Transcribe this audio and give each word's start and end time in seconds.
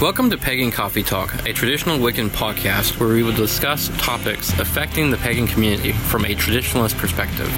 Welcome 0.00 0.30
to 0.30 0.38
Pagan 0.38 0.70
Coffee 0.70 1.02
Talk, 1.02 1.34
a 1.44 1.52
traditional 1.52 1.98
Wiccan 1.98 2.28
podcast 2.28 3.00
where 3.00 3.08
we 3.08 3.24
will 3.24 3.34
discuss 3.34 3.88
topics 3.98 4.56
affecting 4.60 5.10
the 5.10 5.16
pagan 5.16 5.48
community 5.48 5.90
from 5.90 6.24
a 6.24 6.36
traditionalist 6.36 6.96
perspective. 6.96 7.48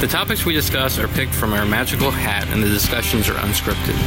The 0.00 0.06
topics 0.06 0.46
we 0.46 0.52
discuss 0.52 0.96
are 1.00 1.08
picked 1.08 1.34
from 1.34 1.52
our 1.52 1.66
magical 1.66 2.12
hat 2.12 2.46
and 2.50 2.62
the 2.62 2.68
discussions 2.68 3.28
are 3.28 3.34
unscripted. 3.34 3.98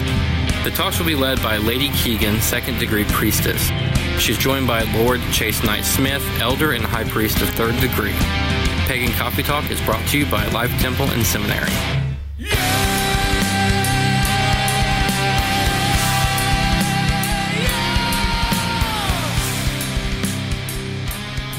The 0.64 0.72
talks 0.72 1.00
will 1.00 1.06
be 1.06 1.16
led 1.16 1.44
by 1.44 1.58
Lady 1.58 1.90
Keegan, 1.90 2.40
second 2.40 2.80
degree 2.80 3.04
priestess. 3.10 3.62
She's 4.22 4.38
joined 4.38 4.66
by 4.66 4.84
Lord 4.94 5.20
Chase 5.34 5.66
Knight 5.66 5.84
Smith, 5.84 6.26
elder 6.40 6.72
and 6.72 6.86
high 6.86 7.04
priest 7.04 7.42
of 7.42 7.50
third 7.50 7.78
degree. 7.82 8.16
Pagan 8.88 9.12
Coffee 9.12 9.44
Talk 9.44 9.70
is 9.70 9.82
brought 9.82 10.08
to 10.08 10.18
you 10.18 10.26
by 10.28 10.48
Life 10.52 10.72
Temple 10.80 11.10
and 11.10 11.26
Seminary. 11.26 12.03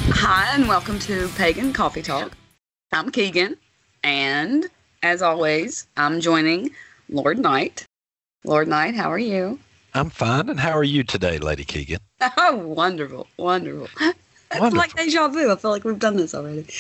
Hi, 0.08 0.54
and 0.54 0.68
welcome 0.68 0.98
to 1.00 1.28
Pagan 1.36 1.72
Coffee 1.72 2.02
Talk. 2.02 2.32
I'm 2.92 3.10
Keegan, 3.10 3.56
and 4.02 4.66
as 5.02 5.22
always, 5.22 5.86
I'm 5.96 6.20
joining 6.20 6.70
Lord 7.08 7.38
Knight. 7.38 7.86
Lord 8.44 8.68
Knight, 8.68 8.94
how 8.94 9.10
are 9.10 9.18
you? 9.18 9.58
I'm 9.94 10.10
fine. 10.10 10.50
And 10.50 10.60
how 10.60 10.72
are 10.72 10.84
you 10.84 11.04
today, 11.04 11.38
Lady 11.38 11.64
Keegan? 11.64 12.00
Oh, 12.36 12.56
wonderful, 12.66 13.28
wonderful. 13.38 13.88
It's 14.52 14.76
like 14.76 14.94
deja 14.94 15.28
vu. 15.28 15.50
I 15.50 15.56
feel 15.56 15.70
like 15.70 15.84
we've 15.84 15.98
done 15.98 16.16
this 16.16 16.34
already. 16.34 16.66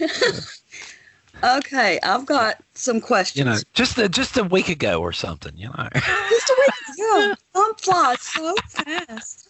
okay, 1.44 1.98
I've 2.02 2.26
got 2.26 2.63
some 2.84 3.00
questions. 3.00 3.38
you 3.38 3.44
know, 3.44 3.56
just 3.72 3.98
a, 3.98 4.08
just 4.08 4.36
a 4.36 4.44
week 4.44 4.68
ago 4.68 5.00
or 5.00 5.12
something. 5.12 5.56
You 5.56 5.68
know. 5.68 5.88
Just 5.94 6.50
a 6.50 6.56
week 6.58 6.98
ago. 6.98 7.34
Time 7.54 7.74
flies 7.78 8.20
so 8.20 8.54
fast. 8.68 9.48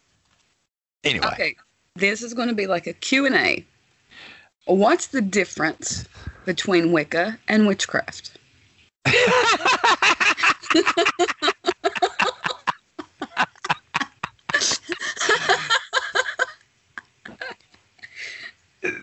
anyway, 1.02 1.26
Okay, 1.26 1.56
this 1.96 2.22
is 2.22 2.34
going 2.34 2.48
to 2.48 2.54
be 2.54 2.66
like 2.66 2.86
a 2.86 2.92
Q&A. 2.92 3.64
What's 4.66 5.08
the 5.08 5.20
difference 5.20 6.06
between 6.44 6.92
Wicca 6.92 7.38
and 7.48 7.66
witchcraft? 7.66 8.38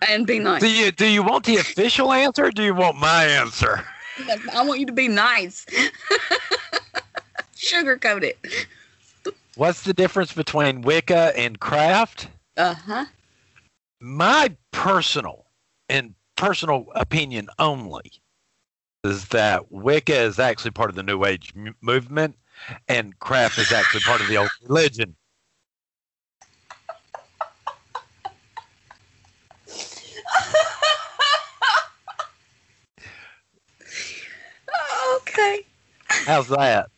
and 0.08 0.26
be 0.26 0.38
nice. 0.38 0.60
do 0.60 0.70
you 0.70 0.92
do 0.92 1.06
you 1.06 1.22
want 1.22 1.44
the 1.44 1.56
official 1.56 2.12
answer? 2.12 2.46
or 2.46 2.50
Do 2.50 2.62
you 2.62 2.74
want 2.74 2.96
my 2.96 3.24
answer? 3.24 3.84
I 4.52 4.62
want 4.62 4.80
you 4.80 4.86
to 4.86 4.92
be 4.92 5.08
nice. 5.08 5.64
Sugarcoat 7.56 8.22
it. 8.22 8.38
What's 9.56 9.82
the 9.82 9.94
difference 9.94 10.32
between 10.32 10.82
Wicca 10.82 11.32
and 11.36 11.58
craft? 11.60 12.28
Uh 12.56 12.74
huh. 12.74 13.04
My 14.00 14.56
personal 14.72 15.46
and 15.88 16.14
personal 16.36 16.86
opinion 16.94 17.48
only 17.58 18.12
is 19.04 19.28
that 19.28 19.70
Wicca 19.70 20.14
is 20.16 20.38
actually 20.38 20.72
part 20.72 20.90
of 20.90 20.96
the 20.96 21.02
New 21.02 21.24
Age 21.24 21.52
m- 21.56 21.74
movement, 21.80 22.36
and 22.88 23.18
craft 23.18 23.58
is 23.58 23.72
actually 23.72 24.00
part 24.00 24.20
of 24.20 24.28
the 24.28 24.36
old 24.36 24.50
religion. 24.62 25.16
Okay. 35.16 35.64
How's 36.24 36.48
that? 36.48 36.90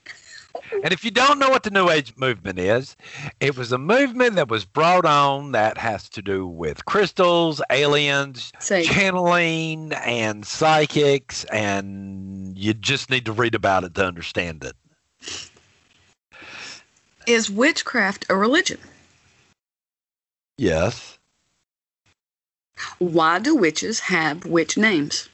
And 0.83 0.93
if 0.93 1.05
you 1.05 1.11
don't 1.11 1.39
know 1.39 1.51
what 1.51 1.63
the 1.63 1.71
New 1.71 1.91
Age 1.91 2.15
movement 2.17 2.59
is, 2.59 2.97
it 3.41 3.57
was 3.57 3.73
a 3.73 3.79
movement 3.79 4.37
that 4.37 4.49
was 4.49 4.65
brought 4.65 5.05
on 5.05 5.53
that 5.53 5.79
has 5.79 6.09
to 6.11 6.23
do 6.23 6.47
with 6.47 6.85
crystals, 6.85 7.61
aliens, 7.71 8.53
Say, 8.61 8.85
channeling, 8.85 9.93
and 9.93 10.47
psychics, 10.47 11.45
and 11.45 12.57
you 12.57 12.75
just 12.75 13.11
need 13.11 13.25
to 13.27 13.33
read 13.33 13.55
about 13.55 13.85
it 13.85 13.95
to 13.95 14.05
understand 14.05 14.65
it. 14.65 14.77
is 17.27 17.51
witchcraft 17.51 18.27
a 18.29 18.37
religion? 18.37 18.79
Yes. 20.57 21.19
Why 22.99 23.39
do 23.39 23.55
witches 23.55 24.01
have 24.01 24.45
witch 24.45 24.77
names? 24.77 25.29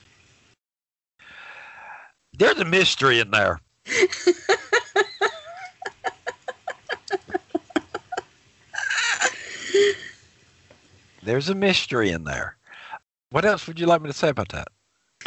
There's 2.32 2.58
a 2.58 2.64
mystery 2.64 3.18
in 3.20 3.30
there. 3.32 3.60
There's 11.22 11.48
a 11.48 11.54
mystery 11.54 12.10
in 12.10 12.24
there. 12.24 12.56
What 13.30 13.44
else 13.44 13.66
would 13.66 13.78
you 13.78 13.86
like 13.86 14.02
me 14.02 14.08
to 14.08 14.16
say 14.16 14.28
about 14.28 14.48
that? 14.50 14.68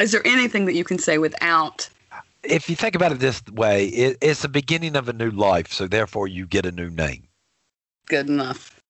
Is 0.00 0.12
there 0.12 0.26
anything 0.26 0.66
that 0.66 0.74
you 0.74 0.84
can 0.84 0.98
say 0.98 1.18
without? 1.18 1.88
if 2.44 2.68
you 2.68 2.76
think 2.76 2.94
about 2.94 3.12
it 3.12 3.18
this 3.18 3.42
way, 3.52 3.86
it, 3.86 4.18
it's 4.20 4.42
the 4.42 4.48
beginning 4.48 4.96
of 4.96 5.08
a 5.08 5.12
new 5.12 5.30
life, 5.30 5.72
so 5.72 5.86
therefore 5.86 6.28
you 6.28 6.46
get 6.46 6.66
a 6.66 6.72
new 6.72 6.90
name. 6.90 7.24
Good 8.06 8.28
enough. 8.28 8.80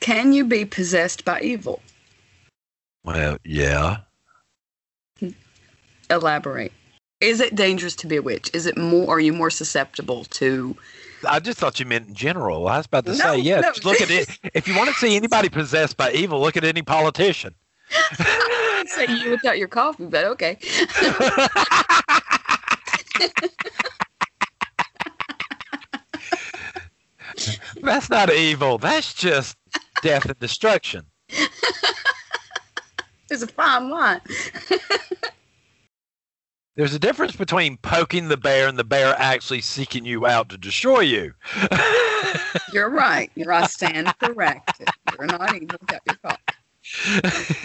Can 0.00 0.32
you 0.32 0.44
be 0.44 0.64
possessed 0.64 1.24
by 1.24 1.40
evil? 1.40 1.80
Well, 3.04 3.38
yeah. 3.44 3.98
Elaborate. 6.10 6.72
Is 7.24 7.40
it 7.40 7.54
dangerous 7.54 7.96
to 7.96 8.06
be 8.06 8.16
a 8.16 8.22
witch? 8.22 8.50
Is 8.52 8.66
it 8.66 8.76
more? 8.76 9.16
Are 9.16 9.20
you 9.20 9.32
more 9.32 9.48
susceptible 9.48 10.24
to? 10.26 10.76
I 11.26 11.40
just 11.40 11.58
thought 11.58 11.80
you 11.80 11.86
meant 11.86 12.08
in 12.08 12.14
general. 12.14 12.68
I 12.68 12.76
was 12.76 12.86
about 12.86 13.06
to 13.06 13.12
No, 13.12 13.16
say, 13.16 13.38
yeah. 13.38 13.60
no. 13.60 13.72
Look 13.82 14.02
at 14.02 14.10
it. 14.10 14.38
If 14.54 14.68
you 14.68 14.76
want 14.76 14.90
to 14.90 14.94
see 14.96 15.16
anybody 15.16 15.48
possessed 15.48 15.96
by 15.96 16.12
evil, 16.12 16.38
look 16.38 16.58
at 16.58 16.64
any 16.64 16.82
politician. 16.82 17.54
I'd 18.18 18.84
say 18.88 19.06
you 19.06 19.30
without 19.30 19.56
your 19.56 19.68
coffee, 19.68 20.04
but 20.04 20.26
okay. 20.26 20.58
That's 27.82 28.10
not 28.10 28.32
evil. 28.32 28.78
That's 28.78 29.14
just 29.14 29.56
death 30.02 30.26
and 30.26 30.38
destruction. 30.38 31.06
There's 33.28 33.42
a 33.42 33.46
fine 33.46 33.88
line. 33.88 34.20
There's 36.76 36.94
a 36.94 36.98
difference 36.98 37.36
between 37.36 37.76
poking 37.78 38.28
the 38.28 38.36
bear 38.36 38.66
and 38.66 38.78
the 38.78 38.84
bear 38.84 39.14
actually 39.18 39.60
seeking 39.60 40.04
you 40.04 40.26
out 40.26 40.48
to 40.48 40.58
destroy 40.58 41.00
you. 41.00 41.34
You're 42.72 42.90
right. 42.90 43.30
You're, 43.36 43.52
I 43.52 43.66
stand 43.66 44.12
corrected. 44.18 44.88
You're 45.16 45.26
not 45.26 45.54
evil 45.54 45.78
without 45.80 46.00
your. 46.06 46.16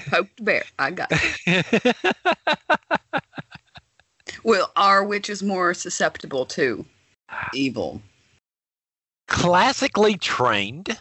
Poke 0.09 0.29
the 0.37 0.43
bear. 0.43 0.63
I 0.77 0.91
got 0.91 1.07
it. 1.11 1.95
Well, 4.43 4.71
are 4.75 5.03
witches 5.03 5.43
more 5.43 5.73
susceptible 5.73 6.45
to 6.47 6.85
evil? 7.53 8.01
Classically 9.27 10.17
trained 10.17 10.97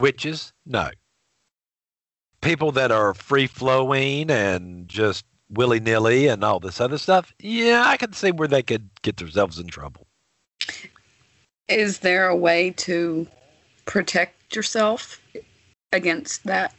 witches, 0.00 0.52
no. 0.64 0.90
People 2.40 2.72
that 2.72 2.92
are 2.92 3.14
free 3.14 3.46
flowing 3.46 4.30
and 4.30 4.88
just 4.88 5.24
willy 5.50 5.80
nilly 5.80 6.26
and 6.28 6.44
all 6.44 6.60
this 6.60 6.80
other 6.80 6.98
stuff, 6.98 7.32
yeah, 7.38 7.84
I 7.86 7.96
can 7.96 8.12
see 8.12 8.30
where 8.32 8.48
they 8.48 8.62
could 8.62 8.88
get 9.02 9.16
themselves 9.16 9.58
in 9.58 9.68
trouble. 9.68 10.06
Is 11.68 11.98
there 12.00 12.28
a 12.28 12.36
way 12.36 12.70
to 12.70 13.26
protect 13.84 14.56
yourself 14.56 15.20
against 15.92 16.44
that 16.44 16.74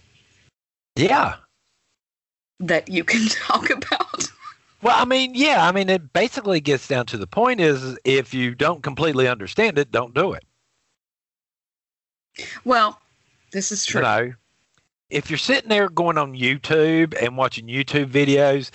Yeah. 0.95 1.35
that 2.59 2.89
you 2.89 3.03
can 3.03 3.27
talk 3.29 3.69
about? 3.69 4.23
Well, 4.81 4.95
I 4.97 5.05
mean, 5.05 5.35
yeah, 5.35 5.67
I 5.67 5.71
mean, 5.73 5.89
it 5.89 6.13
basically 6.13 6.61
gets 6.61 6.87
down 6.87 7.05
to 7.07 7.17
the 7.17 7.27
point 7.27 7.59
is 7.59 7.97
if 8.05 8.33
you 8.33 8.55
don't 8.55 8.81
completely 8.81 9.27
understand 9.27 9.77
it, 9.77 9.91
don't 9.91 10.13
do 10.13 10.33
it. 10.33 10.43
Well, 12.63 12.99
this 13.51 13.71
is 13.71 13.85
You 13.87 13.93
true. 13.93 14.01
know, 14.01 14.33
if 15.09 15.29
you're 15.29 15.37
sitting 15.37 15.69
there 15.69 15.89
going 15.89 16.17
on 16.17 16.33
YouTube 16.33 17.15
and 17.21 17.37
watching 17.37 17.67
YouTube 17.67 18.11
videos 18.11 18.69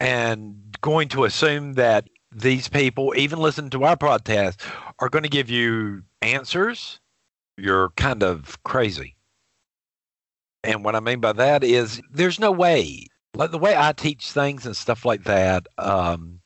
and 0.00 0.56
going 0.80 1.08
to 1.10 1.24
assume 1.24 1.74
that 1.74 2.08
these 2.32 2.68
people, 2.68 3.12
even 3.16 3.38
listening 3.38 3.70
to 3.70 3.84
our 3.84 3.96
podcast, 3.96 4.60
are 4.98 5.08
going 5.08 5.22
to 5.22 5.28
give 5.28 5.50
you 5.50 6.02
answers, 6.22 7.00
you're 7.56 7.90
kind 7.90 8.22
of 8.22 8.62
crazy. 8.64 9.16
And 10.62 10.84
what 10.84 10.94
I 10.94 11.00
mean 11.00 11.20
by 11.20 11.32
that 11.34 11.64
is 11.64 12.00
there's 12.10 12.38
no 12.38 12.52
way. 12.52 13.06
Like 13.34 13.50
the 13.50 13.58
way 13.58 13.74
I 13.76 13.92
teach 13.92 14.32
things 14.32 14.66
and 14.66 14.76
stuff 14.76 15.04
like 15.04 15.24
that, 15.24 15.66
um, 15.78 16.40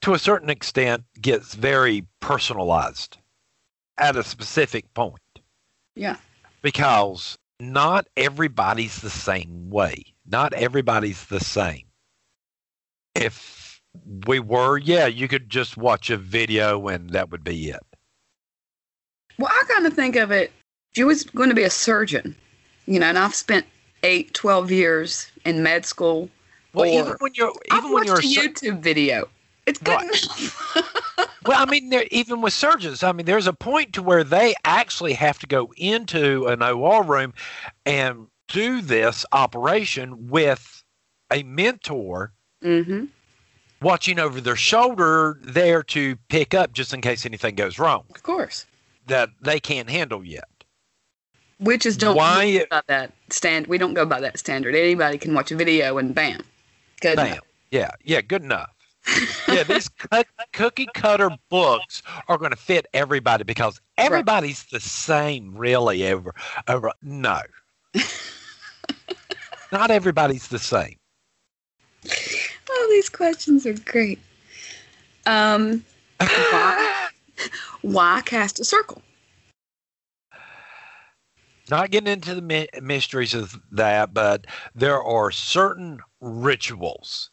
to 0.00 0.14
a 0.14 0.18
certain 0.18 0.50
extent, 0.50 1.04
gets 1.20 1.54
very 1.54 2.06
personalized 2.20 3.18
at 3.96 4.16
a 4.16 4.22
specific 4.22 4.92
point 4.94 5.20
Yeah. 5.94 6.16
because 6.62 7.38
not 7.60 8.06
everybody's 8.16 9.00
the 9.00 9.10
same 9.10 9.70
way. 9.70 10.14
Not 10.26 10.52
everybody's 10.52 11.24
the 11.26 11.40
same. 11.40 11.86
If 13.14 13.80
we 14.26 14.38
were, 14.38 14.78
yeah, 14.78 15.06
you 15.06 15.28
could 15.28 15.50
just 15.50 15.76
watch 15.76 16.10
a 16.10 16.16
video 16.16 16.88
and 16.88 17.10
that 17.10 17.30
would 17.30 17.42
be 17.44 17.70
it. 17.70 17.80
Well, 19.38 19.50
I 19.50 19.64
kind 19.68 19.86
of 19.86 19.94
think 19.94 20.16
of 20.16 20.30
it. 20.30 20.52
If 20.92 20.98
you 20.98 21.06
was 21.06 21.24
going 21.24 21.48
to 21.48 21.54
be 21.54 21.62
a 21.62 21.70
surgeon, 21.70 22.34
you 22.86 22.98
know, 22.98 23.06
and 23.06 23.18
I've 23.18 23.34
spent 23.34 23.66
eight, 24.02 24.34
12 24.34 24.70
years 24.70 25.30
in 25.44 25.62
med 25.62 25.84
school. 25.86 26.28
Well, 26.72 26.86
or, 26.86 27.00
even 27.00 27.16
when 27.18 27.32
you're 27.34 27.52
I've 27.70 27.78
even 27.78 27.92
when 27.92 28.06
watched 28.06 28.06
you're 28.06 28.18
a 28.18 28.42
a 28.42 28.48
YouTube 28.48 28.80
video. 28.80 29.28
It's 29.66 29.78
good 29.78 29.94
Right. 29.94 30.04
enough. 30.04 30.74
well, 31.46 31.60
I 31.60 31.70
mean, 31.70 31.90
there, 31.90 32.06
even 32.10 32.40
with 32.40 32.52
surgeons, 32.52 33.02
I 33.02 33.12
mean, 33.12 33.26
there's 33.26 33.46
a 33.46 33.52
point 33.52 33.92
to 33.94 34.02
where 34.02 34.24
they 34.24 34.54
actually 34.64 35.14
have 35.14 35.38
to 35.40 35.46
go 35.46 35.72
into 35.76 36.46
an 36.46 36.62
OR 36.62 37.02
room 37.02 37.34
and 37.86 38.26
do 38.48 38.80
this 38.80 39.24
operation 39.32 40.28
with 40.28 40.82
a 41.30 41.42
mentor 41.42 42.32
mm-hmm. 42.62 43.04
watching 43.82 44.18
over 44.18 44.40
their 44.40 44.56
shoulder 44.56 45.38
there 45.42 45.82
to 45.84 46.16
pick 46.28 46.54
up 46.54 46.72
just 46.72 46.94
in 46.94 47.00
case 47.00 47.26
anything 47.26 47.54
goes 47.54 47.78
wrong 47.78 48.04
Of 48.14 48.22
course. 48.22 48.66
that 49.06 49.28
they 49.40 49.60
can't 49.60 49.90
handle 49.90 50.24
yet. 50.24 50.48
Witches 51.60 51.96
don't 51.96 52.16
Why- 52.16 52.58
go 52.58 52.64
by 52.70 52.82
that 52.86 53.12
stand. 53.30 53.66
We 53.66 53.78
don't 53.78 53.94
go 53.94 54.06
by 54.06 54.20
that 54.20 54.38
standard. 54.38 54.74
Anybody 54.74 55.18
can 55.18 55.34
watch 55.34 55.50
a 55.50 55.56
video 55.56 55.98
and 55.98 56.14
bam, 56.14 56.40
good. 57.00 57.16
Bam. 57.16 57.26
enough. 57.26 57.44
Yeah, 57.70 57.90
yeah, 58.02 58.20
good 58.22 58.42
enough. 58.42 58.70
Yeah, 59.48 59.62
these 59.64 59.90
cookie 60.52 60.88
cutter 60.94 61.30
books 61.48 62.02
are 62.28 62.38
going 62.38 62.50
to 62.50 62.56
fit 62.56 62.86
everybody 62.92 63.44
because 63.44 63.80
everybody's 63.96 64.64
the 64.64 64.80
same, 64.80 65.56
really. 65.56 66.06
Over, 66.06 66.34
over, 66.66 66.92
no, 67.02 67.40
not 69.72 69.90
everybody's 69.90 70.48
the 70.48 70.58
same. 70.58 70.96
All 72.04 72.88
these 72.90 73.08
questions 73.08 73.66
are 73.66 73.74
great. 73.74 74.18
Um, 75.26 75.84
why, 76.20 77.08
why 77.82 78.22
cast 78.24 78.60
a 78.60 78.64
circle? 78.64 79.02
Not 81.70 81.90
getting 81.90 82.10
into 82.10 82.34
the 82.34 82.42
my- 82.42 82.68
mysteries 82.80 83.34
of 83.34 83.60
that, 83.72 84.14
but 84.14 84.46
there 84.74 85.02
are 85.02 85.30
certain 85.30 86.00
rituals. 86.20 87.30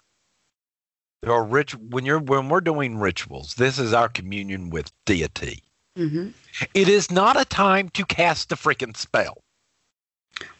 There 1.26 1.34
are 1.34 1.44
rich 1.44 1.74
when 1.74 2.06
you're 2.06 2.20
when 2.20 2.50
we're 2.50 2.62
doing 2.62 3.00
rituals. 3.00 3.56
This 3.56 3.80
is 3.80 3.94
our 3.94 4.08
communion 4.08 4.70
with 4.70 4.92
deity. 5.08 5.64
Mm-hmm. 5.98 6.30
It 6.76 6.88
is 6.88 7.10
not 7.10 7.36
a 7.36 7.46
time 7.46 7.90
to 7.90 8.06
cast 8.06 8.52
a 8.52 8.56
freaking 8.56 8.96
spell. 8.96 9.42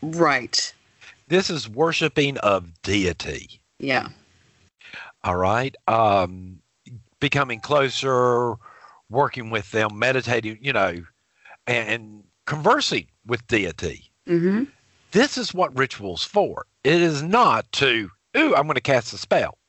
Right. 0.02 0.74
This 1.28 1.52
is 1.52 1.70
worshiping 1.70 2.40
of 2.40 2.82
deity. 2.82 3.62
Yeah. 3.78 4.08
All 5.24 5.36
right. 5.36 5.76
Um, 5.88 6.62
becoming 7.20 7.60
closer, 7.60 8.56
working 9.12 9.52
with 9.52 9.70
them, 9.70 10.00
meditating, 10.00 10.58
you 10.64 10.74
know, 10.74 11.04
and 11.68 12.24
conversing 12.48 13.06
with 13.28 13.46
deity. 13.46 14.10
Mm-hmm. 14.28 14.64
This 15.12 15.38
is 15.38 15.54
what 15.54 15.78
ritual's 15.78 16.24
for. 16.24 16.66
It 16.84 17.04
is 17.04 17.22
not 17.22 17.72
to, 17.74 18.10
ooh, 18.36 18.56
I'm 18.56 18.64
going 18.64 18.74
to 18.74 18.82
cast 18.82 19.14
a 19.14 19.20
spell, 19.20 19.60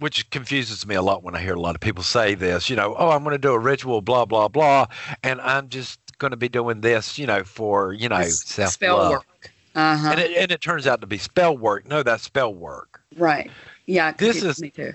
which 0.00 0.28
confuses 0.30 0.86
me 0.86 0.94
a 0.94 1.02
lot 1.02 1.22
when 1.22 1.34
I 1.36 1.40
hear 1.40 1.54
a 1.54 1.60
lot 1.60 1.74
of 1.74 1.80
people 1.80 2.02
say 2.02 2.34
this, 2.34 2.68
you 2.68 2.74
know, 2.74 2.96
oh, 2.98 3.10
I'm 3.10 3.22
going 3.22 3.34
to 3.34 3.38
do 3.38 3.52
a 3.52 3.58
ritual, 3.58 4.00
blah, 4.00 4.24
blah, 4.24 4.48
blah. 4.48 4.86
And 5.22 5.40
I'm 5.42 5.68
just 5.68 6.00
going 6.18 6.30
to 6.32 6.36
be 6.36 6.48
doing 6.48 6.80
this, 6.80 7.18
you 7.18 7.26
know, 7.26 7.44
for, 7.44 7.92
you 7.92 8.08
know, 8.08 8.22
self 8.22 8.72
spell 8.72 9.10
work. 9.10 9.52
Uh 9.74 9.96
huh. 9.96 10.08
And 10.10 10.20
it, 10.20 10.36
and 10.36 10.50
it 10.50 10.60
turns 10.60 10.86
out 10.86 11.00
to 11.02 11.06
be 11.06 11.18
spell 11.18 11.56
work. 11.56 11.86
No, 11.86 12.02
that's 12.02 12.24
spell 12.24 12.52
work. 12.52 13.02
Right. 13.16 13.50
Yeah. 13.86 14.12
This 14.12 14.42
is- 14.42 14.60
me 14.60 14.70
too. 14.70 14.92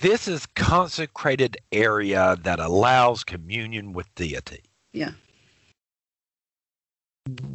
This 0.00 0.26
is 0.26 0.44
consecrated 0.56 1.56
area 1.70 2.36
that 2.42 2.58
allows 2.58 3.22
communion 3.22 3.92
with 3.92 4.12
deity. 4.16 4.64
Yeah. 4.92 5.12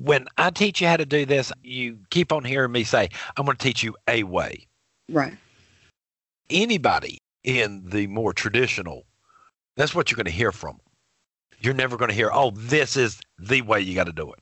When 0.02 0.26
I 0.38 0.50
teach 0.50 0.80
you 0.80 0.88
how 0.88 0.96
to 0.98 1.06
do 1.06 1.26
this, 1.26 1.52
you 1.64 2.00
keep 2.10 2.32
on 2.32 2.46
hearing 2.46 2.72
me 2.72 2.86
say, 2.86 3.10
I'm 3.36 3.46
going 3.46 3.58
to 3.58 3.64
teach 3.64 3.84
you 3.84 3.96
a 4.08 4.24
way. 4.24 4.68
Right. 5.10 5.38
Anybody 6.50 7.20
in 7.44 7.84
the 7.90 8.08
more 8.08 8.34
traditional, 8.34 9.06
that's 9.76 9.94
what 9.96 10.10
you're 10.10 10.16
going 10.16 10.26
to 10.26 10.32
hear 10.32 10.52
from. 10.52 10.80
You're 11.62 11.74
never 11.74 11.98
going 11.98 12.10
to 12.10 12.16
hear, 12.16 12.30
oh, 12.34 12.52
this 12.52 12.96
is 12.96 13.20
the 13.38 13.62
way 13.62 13.82
you 13.82 13.96
got 13.96 14.06
to 14.06 14.14
do 14.14 14.32
it. 14.32 14.40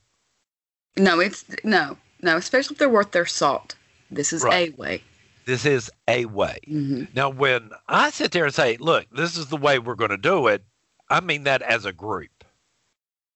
No, 1.02 1.20
it's 1.20 1.46
no, 1.64 1.98
no. 2.22 2.38
Especially 2.38 2.74
if 2.74 2.80
they're 2.80 2.90
worth 2.90 3.12
their 3.12 3.26
salt. 3.26 3.76
This 4.10 4.34
is 4.34 4.44
Right. 4.44 4.74
a 4.74 4.76
way. 4.82 5.04
This 5.46 5.66
is 5.66 5.90
a 6.08 6.26
way. 6.26 6.58
Mm-hmm. 6.68 7.06
Now, 7.14 7.30
when 7.30 7.72
I 7.88 8.10
sit 8.10 8.32
there 8.32 8.46
and 8.46 8.54
say, 8.54 8.78
look, 8.78 9.06
this 9.12 9.38
is 9.38 9.48
the 9.48 9.58
way 9.58 9.80
we're 9.80 9.96
going 9.96 10.12
to 10.12 10.18
do 10.18 10.48
it, 10.48 10.64
I 11.10 11.22
mean 11.22 11.44
that 11.44 11.62
as 11.62 11.86
a 11.86 11.94
group. 11.94 12.44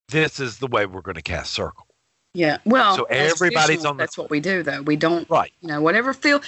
This 0.09 0.39
is 0.39 0.57
the 0.57 0.67
way 0.67 0.85
we're 0.85 1.01
going 1.01 1.15
to 1.15 1.21
cast 1.21 1.51
circle. 1.51 1.87
Yeah. 2.33 2.57
Well, 2.65 2.95
So 2.95 3.03
everybody's 3.03 3.83
on 3.83 3.97
the- 3.97 4.03
That's 4.03 4.17
what 4.17 4.29
we 4.29 4.39
do, 4.39 4.63
though. 4.63 4.81
We 4.81 4.95
don't. 4.95 5.29
Right. 5.29 5.51
You 5.61 5.67
know, 5.67 5.81
whatever 5.81 6.13
feel, 6.13 6.41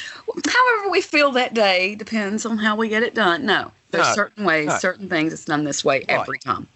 however 0.48 0.90
we 0.90 1.02
feel 1.02 1.32
that 1.32 1.54
day 1.54 1.96
depends 1.96 2.46
on 2.46 2.58
how 2.58 2.76
we 2.76 2.88
get 2.88 3.04
it 3.04 3.14
done. 3.14 3.46
No, 3.46 3.72
there's 3.92 4.08
No, 4.08 4.14
certain 4.14 4.46
ways, 4.46 4.68
no. 4.68 4.78
certain 4.78 5.10
things 5.10 5.34
it's 5.34 5.46
done 5.46 5.66
this 5.66 5.84
way 5.84 6.00
Right. 6.00 6.10
every 6.10 6.40
time. 6.40 6.68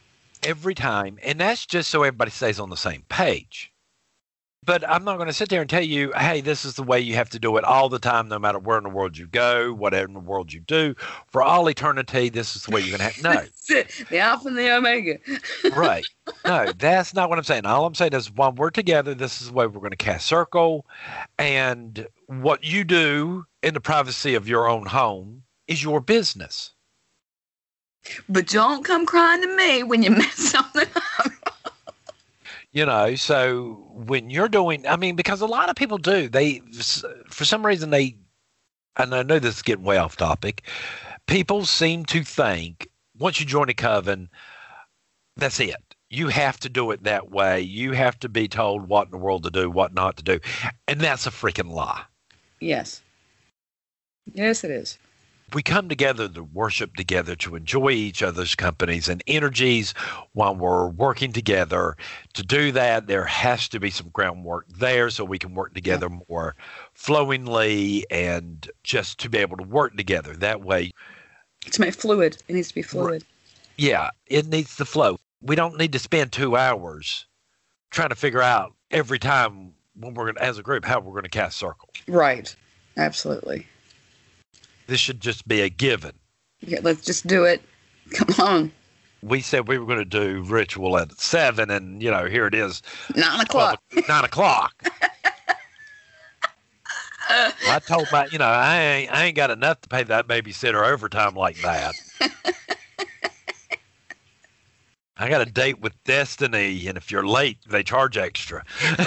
every 0.43 0.75
time, 0.75 1.17
and 1.23 1.39
that's 1.39 1.65
just 1.65 1.89
so 1.89 2.03
everybody 2.03 2.31
stays 2.31 2.59
on 2.59 2.69
the 2.69 2.77
same 2.77 3.03
page. 3.09 3.71
But 4.67 4.87
I'm 4.87 5.05
not 5.05 5.15
going 5.15 5.27
to 5.27 5.33
sit 5.33 5.47
there 5.47 5.61
and 5.61 5.69
tell 5.69 5.81
you, 5.81 6.11
hey, 6.17 6.41
this 6.41 6.65
is 6.65 6.75
the 6.75 6.83
way 6.83 6.99
you 6.99 7.15
have 7.15 7.29
to 7.29 7.39
do 7.39 7.55
it 7.55 7.63
all 7.63 7.87
the 7.87 7.99
time, 7.99 8.27
no 8.27 8.37
matter 8.37 8.59
where 8.59 8.77
in 8.77 8.83
the 8.83 8.89
world 8.89 9.17
you 9.17 9.25
go, 9.25 9.73
whatever 9.73 10.09
in 10.09 10.13
the 10.13 10.19
world 10.19 10.51
you 10.51 10.59
do. 10.59 10.93
For 11.31 11.41
all 11.41 11.69
eternity, 11.69 12.27
this 12.27 12.53
is 12.53 12.63
the 12.63 12.71
way 12.71 12.81
you're 12.81 12.97
going 12.97 13.09
to 13.09 13.15
have. 13.15 13.23
No. 13.23 13.43
The 14.09 14.19
Alpha 14.19 14.47
and 14.47 14.57
the 14.57 14.69
Omega. 14.71 15.17
right. 15.75 16.05
No, 16.45 16.71
that's 16.77 17.13
not 17.13 17.29
what 17.29 17.37
I'm 17.37 17.43
saying. 17.43 17.65
All 17.65 17.85
I'm 17.85 17.95
saying 17.95 18.13
is 18.13 18.31
while 18.31 18.51
we're 18.51 18.69
together, 18.69 19.13
this 19.13 19.41
is 19.41 19.47
the 19.47 19.53
way 19.53 19.67
we're 19.67 19.79
going 19.79 19.91
to 19.91 19.97
cast 19.97 20.25
circle. 20.25 20.85
And 21.37 22.07
what 22.27 22.63
you 22.63 22.83
do 22.83 23.45
in 23.63 23.73
the 23.73 23.81
privacy 23.81 24.35
of 24.35 24.47
your 24.47 24.69
own 24.69 24.85
home 24.85 25.43
is 25.67 25.83
your 25.83 25.99
business. 26.01 26.73
But 28.29 28.47
don't 28.47 28.83
come 28.85 29.05
crying 29.05 29.41
to 29.41 29.55
me 29.55 29.83
when 29.83 30.03
you 30.03 30.11
mess 30.23 30.53
up. 30.53 30.66
You 32.77 32.85
know 32.85 33.15
so 33.15 33.83
when 33.91 34.29
you're 34.29 34.47
doing 34.47 34.85
i 34.87 34.95
mean 34.95 35.15
because 35.15 35.41
a 35.41 35.47
lot 35.47 35.69
of 35.69 35.75
people 35.75 35.97
do 35.97 36.29
they 36.29 36.61
for 37.29 37.43
some 37.43 37.65
reason 37.65 37.89
they 37.89 38.15
and 38.97 39.13
i 39.15 39.23
know 39.23 39.39
this 39.39 39.55
is 39.55 39.61
getting 39.63 39.83
way 39.83 39.97
off 39.97 40.15
topic 40.15 40.63
people 41.25 41.65
seem 41.65 42.05
to 42.05 42.23
think 42.23 42.87
once 43.17 43.39
you 43.39 43.45
join 43.45 43.67
a 43.67 43.73
coven 43.73 44.29
that's 45.37 45.59
it 45.59 45.95
you 46.09 46.27
have 46.27 46.59
to 46.59 46.69
do 46.69 46.91
it 46.91 47.03
that 47.03 47.31
way 47.31 47.59
you 47.59 47.93
have 47.93 48.19
to 48.19 48.29
be 48.29 48.47
told 48.47 48.87
what 48.87 49.07
in 49.07 49.11
the 49.11 49.17
world 49.17 49.43
to 49.43 49.49
do 49.49 49.69
what 49.69 49.93
not 49.93 50.15
to 50.15 50.23
do 50.23 50.39
and 50.87 51.01
that's 51.01 51.25
a 51.25 51.31
freaking 51.31 51.71
lie 51.71 52.03
Yes. 52.59 53.01
Yes, 54.33 54.63
it 54.63 54.71
is. 54.71 54.97
We 55.53 55.63
come 55.63 55.87
together 55.87 56.27
to 56.27 56.43
worship 56.43 56.95
together 56.95 57.35
to 57.37 57.55
enjoy 57.55 57.91
each 57.91 58.21
other's 58.21 58.55
companies 58.55 59.07
and 59.07 59.23
energies 59.27 59.93
while 60.33 60.55
we're 60.55 60.89
working 60.89 61.31
together 61.31 61.95
to 62.33 62.43
do 62.43 62.71
that 62.73 63.07
there 63.07 63.25
has 63.25 63.67
to 63.69 63.79
be 63.79 63.89
some 63.89 64.09
groundwork 64.09 64.67
there 64.67 65.09
so 65.09 65.23
we 65.23 65.39
can 65.39 65.53
work 65.53 65.73
together 65.73 66.09
more 66.29 66.55
flowingly 66.93 68.05
and 68.11 68.69
just 68.83 69.19
to 69.19 69.29
be 69.29 69.37
able 69.37 69.57
to 69.57 69.63
work 69.63 69.95
together 69.95 70.33
that 70.35 70.61
way 70.61 70.91
It's 71.65 71.79
made 71.79 71.95
fluid. 71.95 72.37
It 72.47 72.53
needs 72.53 72.69
to 72.69 72.75
be 72.75 72.81
fluid. 72.81 73.23
yeah 73.77 74.09
it 74.27 74.47
needs 74.47 74.75
to 74.77 74.85
flow 74.85 75.17
we 75.41 75.55
don't 75.55 75.77
need 75.77 75.93
to 75.93 75.99
spend 75.99 76.31
two 76.31 76.57
hours 76.57 77.25
trying 77.91 78.09
to 78.09 78.15
figure 78.15 78.41
out 78.41 78.73
every 78.91 79.19
time 79.19 79.73
when 79.95 80.13
we're 80.13 80.25
going 80.25 80.35
to 80.35 80.43
as 80.43 80.57
a 80.57 80.63
group 80.63 80.83
how 80.83 80.99
we're 80.99 81.11
going 81.11 81.23
to 81.23 81.29
cast 81.29 81.57
circle 81.57 81.89
Right. 82.07 82.53
Absolutely. 82.97 83.67
This 84.87 84.99
should 84.99 85.19
just 85.21 85.47
be 85.47 85.61
a 85.61 85.69
given 85.69 86.13
Yeah, 86.61 86.79
let's 86.81 87.01
just 87.05 87.27
do 87.27 87.43
it. 87.43 87.61
Come 88.13 88.45
on. 88.45 88.71
we 89.21 89.41
said 89.41 89.67
we 89.67 89.77
were 89.77 89.85
going 89.85 89.99
to 89.99 90.05
do 90.05 90.41
ritual 90.43 90.97
at 90.97 91.11
seven 91.19 91.69
and 91.69 92.01
you 92.01 92.09
know 92.11 92.25
here 92.25 92.47
it 92.47 92.53
is 92.55 92.81
Nine 93.15 93.41
o'clock. 93.41 93.81
nine 94.07 94.23
o'clock. 94.25 94.73
I 97.29 97.79
told 97.85 98.07
my, 98.09 98.25
you 98.27 98.37
know, 98.37 98.45
I 98.45 98.77
ain't, 98.79 99.11
I 99.13 99.25
ain't 99.25 99.35
got 99.35 99.51
enough 99.51 99.81
to 99.81 99.89
pay 99.89 100.03
that 100.03 100.27
babysitter 100.29 100.87
overtime 100.89 101.35
like 101.35 101.57
that. 101.61 101.93
I 105.17 105.27
got 105.27 105.41
a 105.41 105.45
date 105.45 105.81
with 105.81 105.91
Destiny, 106.05 106.87
and 106.87 106.97
if 106.97 107.11
you're 107.11 107.27
late, 107.27 107.57
they 107.67 107.83
charge 107.83 108.15
extra. 108.17 108.63